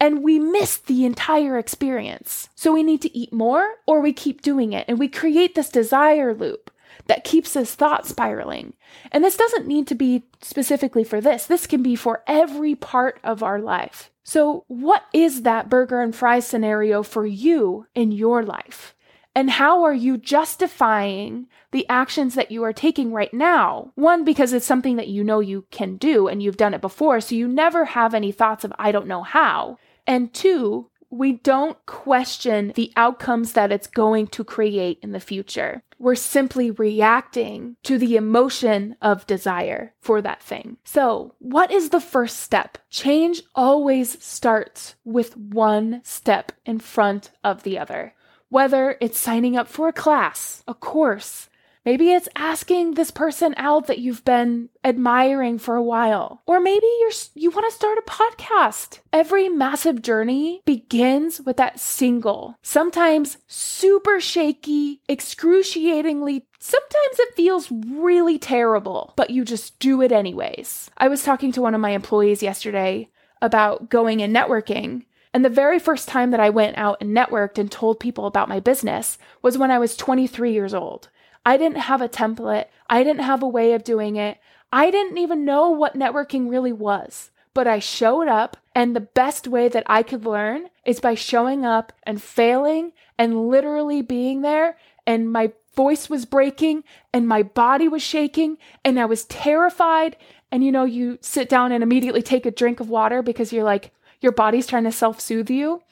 and 0.00 0.22
we 0.22 0.38
miss 0.38 0.76
the 0.76 1.04
entire 1.04 1.58
experience. 1.58 2.48
So 2.54 2.72
we 2.72 2.82
need 2.82 3.02
to 3.02 3.16
eat 3.16 3.32
more 3.32 3.76
or 3.86 4.00
we 4.00 4.12
keep 4.12 4.42
doing 4.42 4.72
it, 4.72 4.84
and 4.88 4.98
we 4.98 5.08
create 5.08 5.54
this 5.54 5.68
desire 5.68 6.34
loop 6.34 6.70
that 7.06 7.24
keeps 7.24 7.56
us 7.56 7.74
thought 7.74 8.06
spiraling. 8.06 8.74
And 9.12 9.22
this 9.22 9.36
doesn't 9.36 9.66
need 9.66 9.86
to 9.88 9.94
be 9.94 10.24
specifically 10.40 11.04
for 11.04 11.20
this, 11.20 11.46
this 11.46 11.66
can 11.66 11.82
be 11.82 11.96
for 11.96 12.22
every 12.26 12.74
part 12.74 13.20
of 13.22 13.42
our 13.42 13.60
life. 13.60 14.10
So, 14.22 14.64
what 14.68 15.04
is 15.12 15.42
that 15.42 15.68
burger 15.68 16.00
and 16.00 16.16
fries 16.16 16.46
scenario 16.46 17.02
for 17.02 17.26
you 17.26 17.86
in 17.94 18.10
your 18.10 18.42
life? 18.42 18.94
And 19.34 19.50
how 19.50 19.82
are 19.82 19.94
you 19.94 20.16
justifying 20.16 21.48
the 21.72 21.88
actions 21.88 22.36
that 22.36 22.52
you 22.52 22.62
are 22.62 22.72
taking 22.72 23.12
right 23.12 23.34
now? 23.34 23.90
One, 23.96 24.24
because 24.24 24.52
it's 24.52 24.66
something 24.66 24.96
that 24.96 25.08
you 25.08 25.24
know 25.24 25.40
you 25.40 25.66
can 25.70 25.96
do 25.96 26.28
and 26.28 26.42
you've 26.42 26.56
done 26.56 26.74
it 26.74 26.80
before, 26.80 27.20
so 27.20 27.34
you 27.34 27.48
never 27.48 27.84
have 27.84 28.14
any 28.14 28.30
thoughts 28.30 28.64
of, 28.64 28.72
I 28.78 28.92
don't 28.92 29.08
know 29.08 29.24
how. 29.24 29.78
And 30.06 30.32
two, 30.32 30.90
we 31.10 31.32
don't 31.32 31.84
question 31.86 32.72
the 32.74 32.92
outcomes 32.96 33.52
that 33.52 33.72
it's 33.72 33.86
going 33.86 34.26
to 34.28 34.44
create 34.44 34.98
in 35.02 35.12
the 35.12 35.20
future. 35.20 35.82
We're 35.98 36.16
simply 36.16 36.70
reacting 36.70 37.76
to 37.84 37.98
the 37.98 38.16
emotion 38.16 38.96
of 39.00 39.26
desire 39.26 39.94
for 40.00 40.20
that 40.22 40.42
thing. 40.42 40.76
So, 40.84 41.34
what 41.38 41.70
is 41.70 41.90
the 41.90 42.00
first 42.00 42.40
step? 42.40 42.78
Change 42.90 43.42
always 43.54 44.22
starts 44.22 44.96
with 45.04 45.36
one 45.36 46.00
step 46.04 46.52
in 46.66 46.80
front 46.80 47.30
of 47.44 47.62
the 47.62 47.78
other 47.78 48.14
whether 48.54 48.96
it's 49.00 49.18
signing 49.18 49.56
up 49.56 49.66
for 49.66 49.88
a 49.88 49.92
class, 49.92 50.62
a 50.68 50.74
course, 50.74 51.48
Maybe 51.84 52.12
it's 52.12 52.30
asking 52.34 52.94
this 52.94 53.10
person 53.10 53.54
out 53.58 53.88
that 53.88 53.98
you've 53.98 54.24
been 54.24 54.70
admiring 54.82 55.58
for 55.58 55.76
a 55.76 55.82
while. 55.82 56.40
Or 56.46 56.58
maybe 56.58 56.86
you're 57.00 57.10
you 57.34 57.50
want 57.50 57.70
to 57.70 57.76
start 57.76 57.98
a 57.98 58.10
podcast. 58.10 59.00
Every 59.12 59.50
massive 59.50 60.00
journey 60.00 60.62
begins 60.64 61.42
with 61.42 61.58
that 61.58 61.78
single, 61.78 62.56
sometimes 62.62 63.36
super 63.48 64.18
shaky, 64.18 65.02
excruciatingly 65.10 66.46
Sometimes 66.58 67.18
it 67.18 67.34
feels 67.34 67.70
really 67.70 68.38
terrible, 68.38 69.12
but 69.16 69.28
you 69.28 69.44
just 69.44 69.78
do 69.78 70.00
it 70.00 70.10
anyways. 70.10 70.90
I 70.96 71.08
was 71.08 71.22
talking 71.22 71.52
to 71.52 71.60
one 71.60 71.74
of 71.74 71.82
my 71.82 71.90
employees 71.90 72.42
yesterday 72.42 73.10
about 73.42 73.90
going 73.90 74.22
and 74.22 74.34
networking, 74.34 75.04
and 75.34 75.44
the 75.44 75.50
very 75.50 75.80
first 75.80 76.08
time 76.08 76.30
that 76.30 76.38
I 76.38 76.48
went 76.48 76.78
out 76.78 76.98
and 77.00 77.14
networked 77.14 77.58
and 77.58 77.70
told 77.70 77.98
people 77.98 78.26
about 78.26 78.48
my 78.48 78.60
business 78.60 79.18
was 79.42 79.58
when 79.58 79.72
I 79.72 79.80
was 79.80 79.96
23 79.96 80.52
years 80.52 80.72
old. 80.72 81.08
I 81.44 81.56
didn't 81.56 81.78
have 81.78 82.00
a 82.00 82.08
template. 82.08 82.66
I 82.88 83.02
didn't 83.02 83.24
have 83.24 83.42
a 83.42 83.48
way 83.48 83.72
of 83.72 83.82
doing 83.82 84.14
it. 84.14 84.38
I 84.72 84.92
didn't 84.92 85.18
even 85.18 85.44
know 85.44 85.70
what 85.70 85.98
networking 85.98 86.48
really 86.48 86.72
was. 86.72 87.32
But 87.52 87.66
I 87.66 87.80
showed 87.80 88.28
up, 88.28 88.56
and 88.76 88.94
the 88.94 89.00
best 89.00 89.48
way 89.48 89.68
that 89.68 89.82
I 89.86 90.04
could 90.04 90.24
learn 90.24 90.68
is 90.84 91.00
by 91.00 91.14
showing 91.14 91.64
up 91.64 91.92
and 92.04 92.22
failing 92.22 92.92
and 93.18 93.48
literally 93.48 94.02
being 94.02 94.42
there. 94.42 94.76
And 95.04 95.32
my 95.32 95.52
voice 95.74 96.08
was 96.08 96.24
breaking, 96.24 96.84
and 97.12 97.26
my 97.26 97.42
body 97.42 97.88
was 97.88 98.02
shaking, 98.02 98.56
and 98.84 99.00
I 99.00 99.04
was 99.04 99.24
terrified. 99.24 100.16
And 100.52 100.64
you 100.64 100.70
know, 100.70 100.84
you 100.84 101.18
sit 101.20 101.48
down 101.48 101.72
and 101.72 101.82
immediately 101.82 102.22
take 102.22 102.46
a 102.46 102.52
drink 102.52 102.78
of 102.78 102.88
water 102.88 103.20
because 103.20 103.52
you're 103.52 103.64
like, 103.64 103.92
your 104.24 104.32
body's 104.32 104.66
trying 104.66 104.84
to 104.84 104.92
self 104.92 105.20
soothe 105.20 105.50
you. 105.50 105.82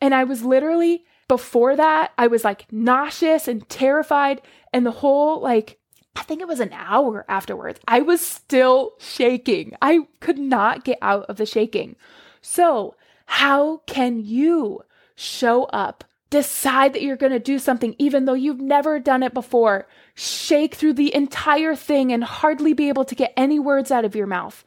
And 0.00 0.14
I 0.14 0.22
was 0.22 0.44
literally, 0.44 1.04
before 1.26 1.74
that, 1.74 2.12
I 2.16 2.28
was 2.28 2.44
like 2.44 2.70
nauseous 2.70 3.48
and 3.48 3.68
terrified. 3.68 4.42
And 4.72 4.86
the 4.86 4.92
whole, 4.92 5.40
like, 5.40 5.78
I 6.14 6.22
think 6.22 6.40
it 6.40 6.48
was 6.48 6.60
an 6.60 6.72
hour 6.72 7.24
afterwards, 7.28 7.80
I 7.88 8.00
was 8.02 8.20
still 8.20 8.92
shaking. 8.98 9.74
I 9.82 10.00
could 10.20 10.38
not 10.38 10.84
get 10.84 10.98
out 11.02 11.24
of 11.24 11.36
the 11.36 11.46
shaking. 11.46 11.96
So, 12.40 12.94
how 13.26 13.78
can 13.86 14.24
you 14.24 14.82
show 15.16 15.64
up? 15.64 16.04
Decide 16.30 16.92
that 16.92 17.02
you're 17.02 17.16
going 17.16 17.32
to 17.32 17.38
do 17.38 17.58
something 17.58 17.94
even 17.98 18.26
though 18.26 18.34
you've 18.34 18.60
never 18.60 18.98
done 18.98 19.22
it 19.22 19.32
before. 19.32 19.88
Shake 20.14 20.74
through 20.74 20.94
the 20.94 21.14
entire 21.14 21.74
thing 21.74 22.12
and 22.12 22.22
hardly 22.22 22.74
be 22.74 22.88
able 22.88 23.06
to 23.06 23.14
get 23.14 23.32
any 23.36 23.58
words 23.58 23.90
out 23.90 24.04
of 24.04 24.14
your 24.14 24.26
mouth 24.26 24.62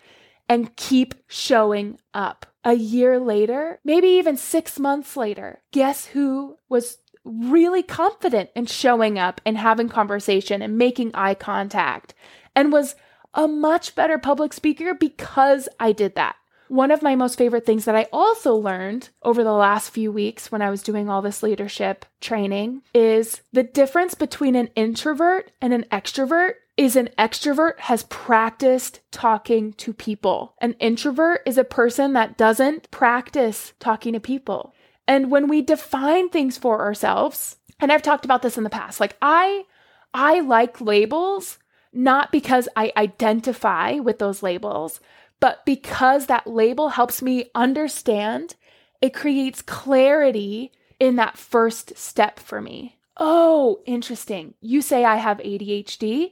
and 0.51 0.75
keep 0.75 1.15
showing 1.27 1.97
up. 2.13 2.45
A 2.65 2.73
year 2.73 3.19
later, 3.19 3.79
maybe 3.85 4.07
even 4.07 4.35
six 4.35 4.77
months 4.77 5.15
later, 5.15 5.61
guess 5.71 6.07
who 6.07 6.57
was 6.67 6.97
really 7.23 7.81
confident 7.81 8.49
in 8.53 8.65
showing 8.65 9.17
up 9.17 9.39
and 9.45 9.57
having 9.57 9.87
conversation 9.87 10.61
and 10.61 10.77
making 10.77 11.11
eye 11.13 11.35
contact 11.35 12.13
and 12.53 12.73
was 12.73 12.95
a 13.33 13.47
much 13.47 13.95
better 13.95 14.17
public 14.17 14.51
speaker 14.51 14.93
because 14.93 15.69
I 15.79 15.93
did 15.93 16.15
that. 16.15 16.35
One 16.67 16.91
of 16.91 17.01
my 17.01 17.15
most 17.15 17.37
favorite 17.37 17.65
things 17.65 17.85
that 17.85 17.95
I 17.95 18.07
also 18.11 18.53
learned 18.53 19.07
over 19.23 19.45
the 19.45 19.53
last 19.53 19.91
few 19.91 20.11
weeks 20.11 20.51
when 20.51 20.61
I 20.61 20.69
was 20.69 20.83
doing 20.83 21.09
all 21.09 21.21
this 21.21 21.41
leadership 21.41 22.05
training 22.19 22.81
is 22.93 23.41
the 23.53 23.63
difference 23.63 24.15
between 24.15 24.55
an 24.55 24.69
introvert 24.75 25.51
and 25.61 25.73
an 25.73 25.85
extrovert 25.93 26.55
is 26.77 26.95
an 26.95 27.09
extrovert 27.17 27.79
has 27.79 28.03
practiced 28.03 29.01
talking 29.11 29.73
to 29.73 29.93
people. 29.93 30.55
An 30.59 30.73
introvert 30.79 31.41
is 31.45 31.57
a 31.57 31.63
person 31.63 32.13
that 32.13 32.37
doesn't 32.37 32.89
practice 32.91 33.73
talking 33.79 34.13
to 34.13 34.19
people. 34.19 34.73
And 35.07 35.29
when 35.29 35.47
we 35.47 35.61
define 35.61 36.29
things 36.29 36.57
for 36.57 36.81
ourselves, 36.81 37.57
and 37.79 37.91
I've 37.91 38.01
talked 38.01 38.25
about 38.25 38.41
this 38.41 38.57
in 38.57 38.63
the 38.63 38.69
past, 38.69 38.99
like 38.99 39.17
I 39.21 39.65
I 40.13 40.39
like 40.41 40.81
labels 40.81 41.57
not 41.93 42.31
because 42.31 42.69
I 42.75 42.93
identify 42.95 43.95
with 43.95 44.19
those 44.19 44.41
labels, 44.41 44.99
but 45.39 45.65
because 45.65 46.27
that 46.27 46.47
label 46.47 46.89
helps 46.89 47.21
me 47.21 47.49
understand, 47.53 48.55
it 49.01 49.13
creates 49.13 49.61
clarity 49.61 50.71
in 50.99 51.15
that 51.17 51.37
first 51.37 51.97
step 51.97 52.39
for 52.39 52.61
me. 52.61 52.97
Oh, 53.17 53.81
interesting. 53.85 54.53
You 54.61 54.81
say 54.81 55.03
I 55.03 55.17
have 55.17 55.39
ADHD. 55.39 56.31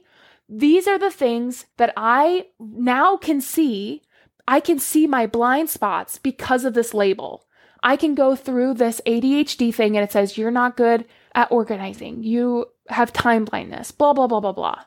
These 0.52 0.88
are 0.88 0.98
the 0.98 1.12
things 1.12 1.66
that 1.76 1.92
I 1.96 2.46
now 2.58 3.16
can 3.16 3.40
see. 3.40 4.02
I 4.48 4.58
can 4.58 4.80
see 4.80 5.06
my 5.06 5.26
blind 5.26 5.70
spots 5.70 6.18
because 6.18 6.64
of 6.64 6.74
this 6.74 6.92
label. 6.92 7.46
I 7.84 7.96
can 7.96 8.16
go 8.16 8.34
through 8.34 8.74
this 8.74 9.00
ADHD 9.06 9.72
thing 9.72 9.96
and 9.96 10.04
it 10.04 10.10
says, 10.10 10.36
you're 10.36 10.50
not 10.50 10.76
good 10.76 11.06
at 11.36 11.52
organizing. 11.52 12.24
You 12.24 12.66
have 12.88 13.12
time 13.12 13.44
blindness, 13.44 13.92
blah, 13.92 14.12
blah, 14.12 14.26
blah, 14.26 14.40
blah, 14.40 14.52
blah. 14.52 14.82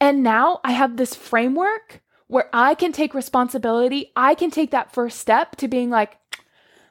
And 0.00 0.24
now 0.24 0.60
I 0.64 0.72
have 0.72 0.96
this 0.96 1.14
framework 1.14 2.02
where 2.26 2.50
I 2.52 2.74
can 2.74 2.90
take 2.90 3.14
responsibility. 3.14 4.12
I 4.16 4.34
can 4.34 4.50
take 4.50 4.72
that 4.72 4.92
first 4.92 5.18
step 5.18 5.54
to 5.56 5.68
being 5.68 5.88
like, 5.88 6.18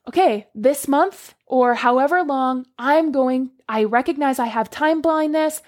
okay, 0.07 0.47
this 0.55 0.87
month 0.87 1.35
or 1.45 1.75
however 1.75 2.23
long, 2.23 2.65
I'm 2.79 3.11
going, 3.11 3.51
I 3.67 3.83
recognize 3.83 4.39
I 4.39 4.47
have 4.47 4.69
time 4.69 5.01
blindness. 5.01 5.61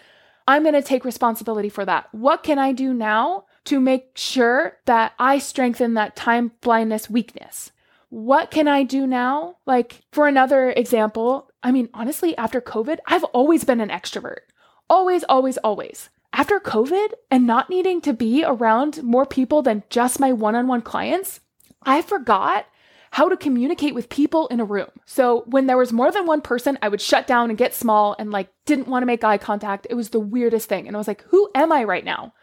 I'm 0.47 0.63
going 0.63 0.73
to 0.75 0.81
take 0.81 1.03
responsibility 1.03 1.69
for 1.69 1.83
that. 1.85 2.07
What 2.13 2.41
can 2.41 2.57
I 2.57 2.71
do 2.71 2.93
now 2.93 3.45
to 3.65 3.79
make 3.79 4.11
sure 4.15 4.77
that 4.85 5.13
I 5.19 5.39
strengthen 5.39 5.95
that 5.95 6.15
time 6.15 6.53
blindness 6.61 7.09
weakness? 7.09 7.71
What 8.09 8.49
can 8.49 8.67
I 8.67 8.83
do 8.83 9.05
now? 9.05 9.57
Like, 9.65 10.01
for 10.13 10.27
another 10.27 10.69
example, 10.69 11.51
I 11.61 11.71
mean, 11.71 11.89
honestly, 11.93 12.37
after 12.37 12.61
COVID, 12.61 12.99
I've 13.05 13.25
always 13.25 13.65
been 13.65 13.81
an 13.81 13.89
extrovert. 13.89 14.47
Always, 14.89 15.25
always, 15.25 15.57
always. 15.57 16.09
After 16.31 16.59
COVID 16.59 17.09
and 17.29 17.45
not 17.45 17.69
needing 17.69 17.99
to 18.01 18.13
be 18.13 18.45
around 18.45 19.03
more 19.03 19.25
people 19.25 19.61
than 19.61 19.83
just 19.89 20.19
my 20.19 20.31
one 20.31 20.55
on 20.55 20.67
one 20.67 20.81
clients, 20.81 21.41
I 21.83 22.01
forgot 22.01 22.67
how 23.11 23.29
to 23.29 23.37
communicate 23.37 23.95
with 23.95 24.09
people 24.09 24.47
in 24.47 24.59
a 24.59 24.65
room. 24.65 24.89
So 25.05 25.43
when 25.47 25.67
there 25.67 25.77
was 25.77 25.93
more 25.93 26.11
than 26.11 26.25
one 26.25 26.41
person, 26.41 26.77
I 26.81 26.89
would 26.89 27.01
shut 27.01 27.27
down 27.27 27.49
and 27.49 27.57
get 27.57 27.73
small 27.73 28.15
and 28.19 28.31
like 28.31 28.49
didn't 28.65 28.87
want 28.87 29.01
to 29.03 29.07
make 29.07 29.23
eye 29.23 29.37
contact. 29.37 29.87
It 29.89 29.95
was 29.95 30.09
the 30.09 30.19
weirdest 30.19 30.69
thing. 30.69 30.87
And 30.87 30.95
I 30.95 30.99
was 30.99 31.07
like, 31.07 31.23
who 31.23 31.49
am 31.55 31.71
I 31.71 31.83
right 31.83 32.05
now? 32.05 32.33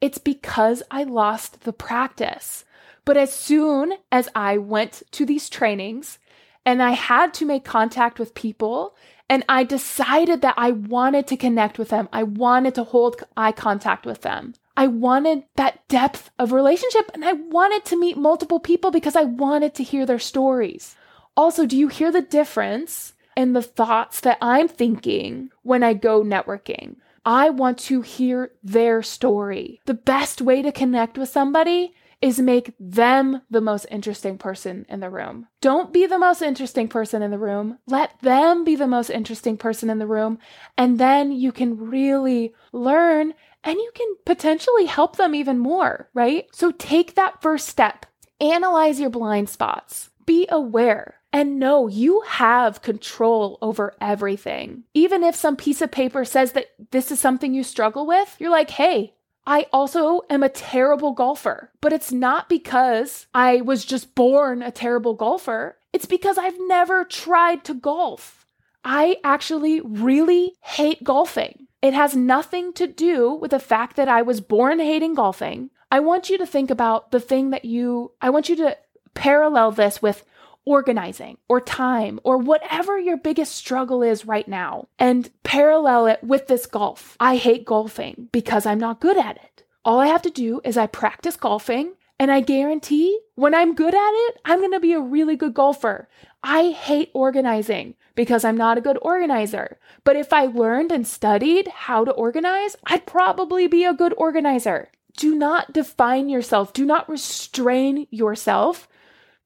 It's 0.00 0.18
because 0.18 0.82
I 0.90 1.04
lost 1.04 1.62
the 1.62 1.72
practice. 1.72 2.64
But 3.04 3.16
as 3.16 3.32
soon 3.32 3.94
as 4.12 4.28
I 4.34 4.58
went 4.58 5.02
to 5.12 5.24
these 5.24 5.48
trainings 5.48 6.18
and 6.66 6.82
I 6.82 6.90
had 6.90 7.32
to 7.34 7.46
make 7.46 7.64
contact 7.64 8.18
with 8.18 8.34
people 8.34 8.94
and 9.30 9.44
I 9.48 9.64
decided 9.64 10.42
that 10.42 10.54
I 10.56 10.72
wanted 10.72 11.26
to 11.28 11.36
connect 11.36 11.78
with 11.78 11.88
them, 11.88 12.08
I 12.12 12.22
wanted 12.22 12.74
to 12.76 12.84
hold 12.84 13.22
eye 13.36 13.52
contact 13.52 14.04
with 14.06 14.22
them. 14.22 14.54
I 14.78 14.86
wanted 14.86 15.42
that 15.56 15.88
depth 15.88 16.30
of 16.38 16.52
relationship 16.52 17.10
and 17.12 17.24
I 17.24 17.32
wanted 17.32 17.84
to 17.86 17.98
meet 17.98 18.16
multiple 18.16 18.60
people 18.60 18.92
because 18.92 19.16
I 19.16 19.24
wanted 19.24 19.74
to 19.74 19.82
hear 19.82 20.06
their 20.06 20.20
stories. 20.20 20.94
Also, 21.36 21.66
do 21.66 21.76
you 21.76 21.88
hear 21.88 22.12
the 22.12 22.22
difference 22.22 23.14
in 23.36 23.54
the 23.54 23.62
thoughts 23.62 24.20
that 24.20 24.38
I'm 24.40 24.68
thinking 24.68 25.50
when 25.64 25.82
I 25.82 25.94
go 25.94 26.22
networking? 26.22 26.94
I 27.26 27.50
want 27.50 27.78
to 27.90 28.02
hear 28.02 28.52
their 28.62 29.02
story. 29.02 29.80
The 29.86 29.94
best 29.94 30.40
way 30.40 30.62
to 30.62 30.70
connect 30.70 31.18
with 31.18 31.28
somebody 31.28 31.92
is 32.20 32.40
make 32.40 32.74
them 32.80 33.42
the 33.50 33.60
most 33.60 33.86
interesting 33.90 34.38
person 34.38 34.84
in 34.88 35.00
the 35.00 35.10
room. 35.10 35.46
Don't 35.60 35.92
be 35.92 36.06
the 36.06 36.18
most 36.18 36.42
interesting 36.42 36.88
person 36.88 37.22
in 37.22 37.30
the 37.30 37.38
room. 37.38 37.78
Let 37.86 38.20
them 38.20 38.64
be 38.64 38.74
the 38.74 38.88
most 38.88 39.10
interesting 39.10 39.56
person 39.56 39.88
in 39.88 39.98
the 39.98 40.06
room. 40.06 40.38
And 40.76 40.98
then 40.98 41.30
you 41.30 41.52
can 41.52 41.78
really 41.78 42.54
learn 42.72 43.34
and 43.62 43.76
you 43.76 43.90
can 43.94 44.16
potentially 44.24 44.86
help 44.86 45.16
them 45.16 45.34
even 45.34 45.58
more, 45.58 46.08
right? 46.14 46.46
So 46.52 46.72
take 46.72 47.14
that 47.14 47.40
first 47.42 47.68
step. 47.68 48.06
Analyze 48.40 49.00
your 49.00 49.10
blind 49.10 49.48
spots. 49.48 50.10
Be 50.26 50.46
aware 50.50 51.14
and 51.32 51.58
know 51.58 51.88
you 51.88 52.22
have 52.22 52.82
control 52.82 53.58
over 53.60 53.94
everything. 54.00 54.84
Even 54.94 55.22
if 55.22 55.34
some 55.34 55.56
piece 55.56 55.82
of 55.82 55.90
paper 55.90 56.24
says 56.24 56.52
that 56.52 56.66
this 56.90 57.10
is 57.10 57.20
something 57.20 57.54
you 57.54 57.62
struggle 57.62 58.06
with, 58.06 58.36
you're 58.38 58.50
like, 58.50 58.70
hey, 58.70 59.14
I 59.48 59.64
also 59.72 60.20
am 60.28 60.42
a 60.42 60.50
terrible 60.50 61.12
golfer, 61.12 61.70
but 61.80 61.90
it's 61.90 62.12
not 62.12 62.50
because 62.50 63.26
I 63.32 63.62
was 63.62 63.86
just 63.86 64.14
born 64.14 64.60
a 64.60 64.70
terrible 64.70 65.14
golfer. 65.14 65.78
It's 65.90 66.04
because 66.04 66.36
I've 66.36 66.58
never 66.66 67.02
tried 67.02 67.64
to 67.64 67.72
golf. 67.72 68.44
I 68.84 69.16
actually 69.24 69.80
really 69.80 70.52
hate 70.60 71.02
golfing. 71.02 71.66
It 71.80 71.94
has 71.94 72.14
nothing 72.14 72.74
to 72.74 72.86
do 72.86 73.32
with 73.32 73.52
the 73.52 73.58
fact 73.58 73.96
that 73.96 74.06
I 74.06 74.20
was 74.20 74.42
born 74.42 74.80
hating 74.80 75.14
golfing. 75.14 75.70
I 75.90 76.00
want 76.00 76.28
you 76.28 76.36
to 76.36 76.46
think 76.46 76.70
about 76.70 77.10
the 77.10 77.20
thing 77.20 77.48
that 77.48 77.64
you, 77.64 78.12
I 78.20 78.28
want 78.28 78.50
you 78.50 78.56
to 78.56 78.76
parallel 79.14 79.70
this 79.70 80.02
with 80.02 80.26
organizing 80.64 81.38
or 81.48 81.60
time 81.60 82.20
or 82.24 82.38
whatever 82.38 82.98
your 82.98 83.16
biggest 83.16 83.54
struggle 83.54 84.02
is 84.02 84.26
right 84.26 84.48
now 84.48 84.88
and 84.98 85.30
parallel 85.42 86.06
it 86.06 86.22
with 86.22 86.46
this 86.46 86.66
golf. 86.66 87.16
I 87.18 87.36
hate 87.36 87.64
golfing 87.64 88.28
because 88.32 88.66
I'm 88.66 88.78
not 88.78 89.00
good 89.00 89.16
at 89.16 89.36
it. 89.36 89.64
All 89.84 90.00
I 90.00 90.08
have 90.08 90.22
to 90.22 90.30
do 90.30 90.60
is 90.64 90.76
I 90.76 90.86
practice 90.86 91.36
golfing 91.36 91.94
and 92.18 92.32
I 92.32 92.40
guarantee 92.40 93.20
when 93.36 93.54
I'm 93.54 93.74
good 93.74 93.94
at 93.94 94.10
it, 94.12 94.40
I'm 94.44 94.58
going 94.58 94.72
to 94.72 94.80
be 94.80 94.92
a 94.92 95.00
really 95.00 95.36
good 95.36 95.54
golfer. 95.54 96.08
I 96.42 96.70
hate 96.70 97.10
organizing 97.14 97.94
because 98.16 98.44
I'm 98.44 98.56
not 98.56 98.76
a 98.76 98.80
good 98.82 98.98
organizer. 99.00 99.78
But 100.02 100.16
if 100.16 100.32
I 100.32 100.46
learned 100.46 100.90
and 100.90 101.06
studied 101.06 101.68
how 101.68 102.04
to 102.04 102.10
organize, 102.10 102.74
I'd 102.84 103.06
probably 103.06 103.68
be 103.68 103.84
a 103.84 103.94
good 103.94 104.12
organizer. 104.16 104.90
Do 105.16 105.36
not 105.36 105.72
define 105.72 106.28
yourself, 106.28 106.72
do 106.72 106.84
not 106.84 107.08
restrain 107.08 108.08
yourself. 108.10 108.88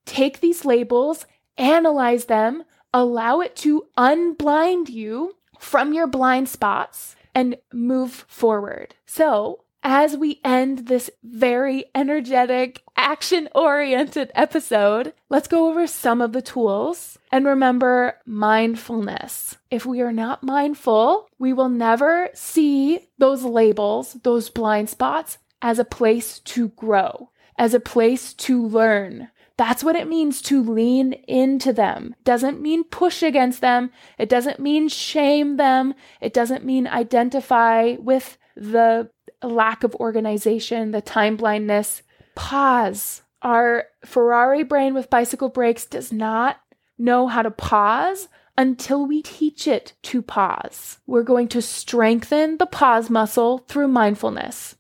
Take 0.04 0.40
these 0.40 0.64
labels, 0.64 1.26
analyze 1.56 2.26
them, 2.26 2.64
allow 2.92 3.40
it 3.40 3.56
to 3.56 3.86
unblind 3.96 4.88
you 4.88 5.36
from 5.58 5.92
your 5.92 6.06
blind 6.06 6.48
spots, 6.48 7.16
and 7.34 7.56
move 7.72 8.24
forward. 8.28 8.94
So, 9.06 9.62
as 9.84 10.16
we 10.16 10.40
end 10.44 10.86
this 10.86 11.10
very 11.24 11.86
energetic, 11.94 12.82
action 12.96 13.48
oriented 13.54 14.30
episode, 14.34 15.12
let's 15.28 15.48
go 15.48 15.68
over 15.68 15.86
some 15.86 16.20
of 16.20 16.32
the 16.32 16.42
tools. 16.42 17.18
And 17.32 17.46
remember 17.46 18.18
mindfulness. 18.24 19.56
If 19.70 19.84
we 19.84 20.00
are 20.00 20.12
not 20.12 20.44
mindful, 20.44 21.28
we 21.38 21.52
will 21.52 21.68
never 21.68 22.28
see 22.34 23.08
those 23.18 23.42
labels, 23.42 24.14
those 24.22 24.50
blind 24.50 24.88
spots, 24.88 25.38
as 25.60 25.78
a 25.78 25.84
place 25.84 26.38
to 26.40 26.68
grow, 26.68 27.30
as 27.58 27.74
a 27.74 27.80
place 27.80 28.34
to 28.34 28.64
learn. 28.64 29.30
That's 29.56 29.84
what 29.84 29.96
it 29.96 30.08
means 30.08 30.40
to 30.42 30.62
lean 30.62 31.12
into 31.28 31.72
them. 31.72 32.14
Doesn't 32.24 32.60
mean 32.60 32.84
push 32.84 33.22
against 33.22 33.60
them. 33.60 33.90
It 34.18 34.28
doesn't 34.28 34.58
mean 34.58 34.88
shame 34.88 35.56
them. 35.56 35.94
It 36.20 36.32
doesn't 36.32 36.64
mean 36.64 36.86
identify 36.86 37.96
with 37.98 38.38
the 38.56 39.10
lack 39.42 39.84
of 39.84 39.94
organization, 39.96 40.90
the 40.90 41.00
time 41.00 41.36
blindness. 41.36 42.02
Pause. 42.34 43.22
Our 43.42 43.86
Ferrari 44.04 44.62
brain 44.62 44.94
with 44.94 45.10
bicycle 45.10 45.48
brakes 45.48 45.84
does 45.84 46.12
not 46.12 46.58
know 46.98 47.26
how 47.26 47.42
to 47.42 47.50
pause 47.50 48.28
until 48.56 49.06
we 49.06 49.22
teach 49.22 49.66
it 49.66 49.94
to 50.02 50.22
pause. 50.22 50.98
We're 51.06 51.22
going 51.22 51.48
to 51.48 51.62
strengthen 51.62 52.58
the 52.58 52.66
pause 52.66 53.10
muscle 53.10 53.58
through 53.68 53.88
mindfulness. 53.88 54.76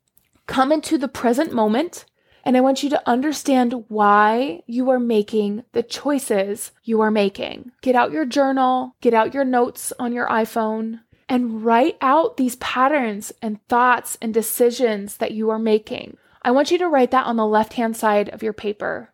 Come 0.46 0.72
into 0.72 0.98
the 0.98 1.08
present 1.08 1.52
moment, 1.52 2.04
and 2.44 2.56
I 2.56 2.60
want 2.60 2.82
you 2.82 2.90
to 2.90 3.08
understand 3.08 3.84
why 3.88 4.62
you 4.66 4.90
are 4.90 5.00
making 5.00 5.64
the 5.72 5.82
choices 5.82 6.72
you 6.84 7.00
are 7.00 7.10
making. 7.10 7.72
Get 7.80 7.94
out 7.94 8.12
your 8.12 8.26
journal, 8.26 8.96
get 9.00 9.14
out 9.14 9.34
your 9.34 9.44
notes 9.44 9.92
on 9.98 10.12
your 10.12 10.28
iPhone, 10.28 11.00
and 11.28 11.64
write 11.64 11.96
out 12.00 12.36
these 12.36 12.56
patterns 12.56 13.32
and 13.40 13.66
thoughts 13.68 14.18
and 14.20 14.34
decisions 14.34 15.16
that 15.18 15.32
you 15.32 15.50
are 15.50 15.58
making. 15.58 16.16
I 16.42 16.50
want 16.50 16.70
you 16.70 16.78
to 16.78 16.88
write 16.88 17.12
that 17.12 17.26
on 17.26 17.36
the 17.36 17.46
left 17.46 17.74
hand 17.74 17.96
side 17.96 18.28
of 18.30 18.42
your 18.42 18.52
paper. 18.52 19.10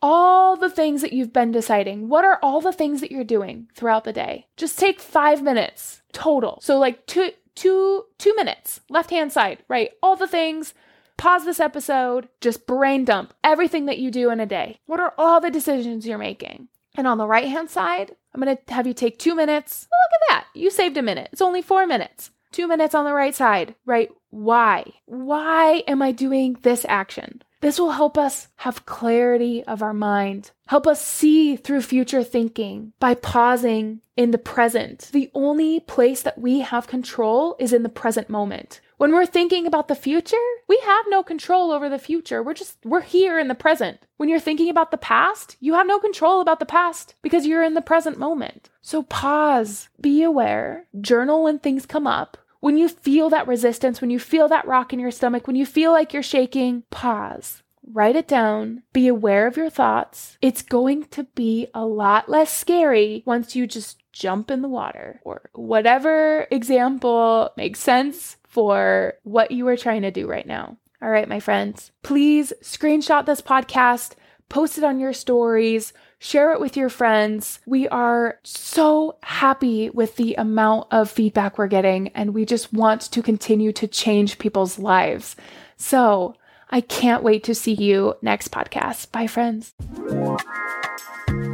All 0.00 0.56
the 0.56 0.70
things 0.70 1.00
that 1.00 1.12
you've 1.12 1.32
been 1.32 1.52
deciding. 1.52 2.08
What 2.08 2.24
are 2.24 2.40
all 2.42 2.60
the 2.60 2.72
things 2.72 3.00
that 3.00 3.12
you're 3.12 3.22
doing 3.22 3.68
throughout 3.76 4.02
the 4.02 4.12
day? 4.12 4.48
Just 4.56 4.78
take 4.78 4.98
five 4.98 5.42
minutes 5.42 6.02
total. 6.12 6.58
So, 6.60 6.76
like 6.76 7.06
two, 7.06 7.30
two, 7.54 8.06
two 8.18 8.34
minutes, 8.34 8.80
left 8.90 9.10
hand 9.10 9.32
side, 9.32 9.62
right? 9.68 9.92
All 10.02 10.16
the 10.16 10.26
things. 10.26 10.74
Pause 11.16 11.44
this 11.44 11.60
episode, 11.60 12.28
just 12.40 12.66
brain 12.66 13.04
dump 13.04 13.34
everything 13.44 13.86
that 13.86 13.98
you 13.98 14.10
do 14.10 14.30
in 14.30 14.40
a 14.40 14.46
day. 14.46 14.78
What 14.86 15.00
are 15.00 15.14
all 15.16 15.40
the 15.40 15.50
decisions 15.50 16.06
you're 16.06 16.18
making? 16.18 16.68
And 16.96 17.06
on 17.06 17.18
the 17.18 17.26
right 17.26 17.48
hand 17.48 17.70
side, 17.70 18.16
I'm 18.34 18.42
going 18.42 18.56
to 18.56 18.74
have 18.74 18.86
you 18.86 18.94
take 18.94 19.18
two 19.18 19.34
minutes. 19.34 19.86
Look 19.90 20.20
at 20.20 20.34
that. 20.34 20.46
You 20.58 20.70
saved 20.70 20.96
a 20.96 21.02
minute. 21.02 21.30
It's 21.32 21.42
only 21.42 21.62
four 21.62 21.86
minutes. 21.86 22.30
Two 22.50 22.68
minutes 22.68 22.94
on 22.94 23.04
the 23.04 23.14
right 23.14 23.34
side, 23.34 23.74
right? 23.86 24.10
Why? 24.30 24.84
Why 25.06 25.82
am 25.86 26.02
I 26.02 26.12
doing 26.12 26.58
this 26.62 26.84
action? 26.88 27.42
This 27.62 27.78
will 27.78 27.92
help 27.92 28.18
us 28.18 28.48
have 28.56 28.86
clarity 28.86 29.62
of 29.64 29.82
our 29.82 29.94
mind, 29.94 30.50
help 30.66 30.84
us 30.88 31.00
see 31.00 31.54
through 31.54 31.82
future 31.82 32.24
thinking 32.24 32.92
by 32.98 33.14
pausing 33.14 34.00
in 34.16 34.32
the 34.32 34.38
present. 34.38 35.10
The 35.12 35.30
only 35.32 35.78
place 35.78 36.22
that 36.22 36.38
we 36.38 36.58
have 36.58 36.88
control 36.88 37.54
is 37.60 37.72
in 37.72 37.84
the 37.84 37.88
present 37.88 38.28
moment. 38.28 38.80
When 39.02 39.10
we're 39.10 39.26
thinking 39.26 39.66
about 39.66 39.88
the 39.88 39.96
future, 39.96 40.36
we 40.68 40.78
have 40.84 41.06
no 41.08 41.24
control 41.24 41.72
over 41.72 41.88
the 41.88 41.98
future. 41.98 42.40
We're 42.40 42.54
just, 42.54 42.78
we're 42.84 43.00
here 43.00 43.36
in 43.36 43.48
the 43.48 43.54
present. 43.56 43.98
When 44.16 44.28
you're 44.28 44.38
thinking 44.38 44.68
about 44.68 44.92
the 44.92 44.96
past, 44.96 45.56
you 45.58 45.74
have 45.74 45.88
no 45.88 45.98
control 45.98 46.40
about 46.40 46.60
the 46.60 46.66
past 46.66 47.16
because 47.20 47.44
you're 47.44 47.64
in 47.64 47.74
the 47.74 47.82
present 47.82 48.16
moment. 48.16 48.70
So 48.80 49.02
pause, 49.02 49.88
be 50.00 50.22
aware, 50.22 50.86
journal 51.00 51.42
when 51.42 51.58
things 51.58 51.84
come 51.84 52.06
up. 52.06 52.38
When 52.60 52.76
you 52.76 52.88
feel 52.88 53.28
that 53.30 53.48
resistance, 53.48 54.00
when 54.00 54.10
you 54.10 54.20
feel 54.20 54.46
that 54.46 54.68
rock 54.68 54.92
in 54.92 55.00
your 55.00 55.10
stomach, 55.10 55.48
when 55.48 55.56
you 55.56 55.66
feel 55.66 55.90
like 55.90 56.12
you're 56.12 56.22
shaking, 56.22 56.84
pause. 56.90 57.64
Write 57.90 58.16
it 58.16 58.28
down. 58.28 58.82
Be 58.92 59.08
aware 59.08 59.46
of 59.46 59.56
your 59.56 59.70
thoughts. 59.70 60.38
It's 60.40 60.62
going 60.62 61.04
to 61.06 61.24
be 61.24 61.68
a 61.74 61.84
lot 61.84 62.28
less 62.28 62.56
scary 62.56 63.22
once 63.26 63.56
you 63.56 63.66
just 63.66 64.02
jump 64.12 64.50
in 64.50 64.62
the 64.62 64.68
water 64.68 65.20
or 65.24 65.50
whatever 65.54 66.46
example 66.50 67.50
makes 67.56 67.80
sense 67.80 68.36
for 68.46 69.14
what 69.22 69.50
you 69.50 69.66
are 69.68 69.76
trying 69.76 70.02
to 70.02 70.10
do 70.10 70.26
right 70.26 70.46
now. 70.46 70.76
All 71.00 71.10
right, 71.10 71.28
my 71.28 71.40
friends, 71.40 71.90
please 72.02 72.52
screenshot 72.62 73.26
this 73.26 73.40
podcast, 73.40 74.12
post 74.48 74.78
it 74.78 74.84
on 74.84 75.00
your 75.00 75.12
stories, 75.12 75.92
share 76.18 76.52
it 76.52 76.60
with 76.60 76.76
your 76.76 76.88
friends. 76.88 77.58
We 77.66 77.88
are 77.88 78.38
so 78.44 79.16
happy 79.22 79.90
with 79.90 80.14
the 80.16 80.34
amount 80.34 80.88
of 80.92 81.10
feedback 81.10 81.58
we're 81.58 81.66
getting, 81.66 82.08
and 82.08 82.34
we 82.34 82.44
just 82.44 82.72
want 82.72 83.00
to 83.10 83.22
continue 83.22 83.72
to 83.72 83.88
change 83.88 84.38
people's 84.38 84.78
lives. 84.78 85.34
So 85.76 86.36
I 86.72 86.80
can't 86.80 87.22
wait 87.22 87.44
to 87.44 87.54
see 87.54 87.74
you 87.74 88.14
next 88.22 88.50
podcast. 88.50 89.12
Bye, 89.12 89.26
friends. 89.26 89.74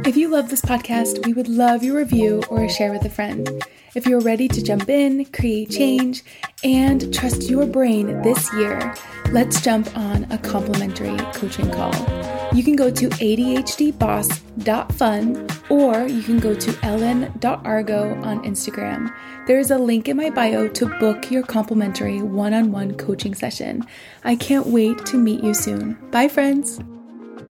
If 0.05 0.15
you 0.15 0.29
love 0.29 0.49
this 0.49 0.61
podcast, 0.61 1.25
we 1.25 1.33
would 1.33 1.49
love 1.49 1.83
your 1.83 1.97
review 1.97 2.41
or 2.49 2.63
a 2.63 2.69
share 2.69 2.93
with 2.93 3.03
a 3.03 3.09
friend. 3.09 3.61
If 3.95 4.05
you're 4.05 4.21
ready 4.21 4.47
to 4.47 4.63
jump 4.63 4.87
in, 4.87 5.25
create 5.25 5.71
change, 5.71 6.23
and 6.63 7.13
trust 7.13 7.49
your 7.49 7.65
brain 7.65 8.21
this 8.21 8.51
year, 8.53 8.95
let's 9.31 9.59
jump 9.61 9.95
on 9.97 10.25
a 10.31 10.37
complimentary 10.37 11.17
coaching 11.33 11.69
call. 11.69 12.38
You 12.53 12.63
can 12.63 12.75
go 12.75 12.89
to 12.89 13.09
ADHDboss.fun 13.09 15.47
or 15.69 16.07
you 16.07 16.23
can 16.23 16.39
go 16.39 16.55
to 16.55 16.79
ellen.argo 16.83 18.15
on 18.23 18.43
Instagram. 18.43 19.13
There 19.45 19.59
is 19.59 19.69
a 19.71 19.77
link 19.77 20.09
in 20.09 20.17
my 20.17 20.29
bio 20.29 20.67
to 20.67 20.99
book 20.99 21.31
your 21.31 21.43
complimentary 21.43 22.21
one 22.21 22.53
on 22.53 22.71
one 22.71 22.95
coaching 22.95 23.35
session. 23.35 23.83
I 24.23 24.35
can't 24.35 24.67
wait 24.67 25.05
to 25.07 25.17
meet 25.17 25.43
you 25.43 25.53
soon. 25.53 25.97
Bye, 26.11 26.27
friends. 26.27 26.79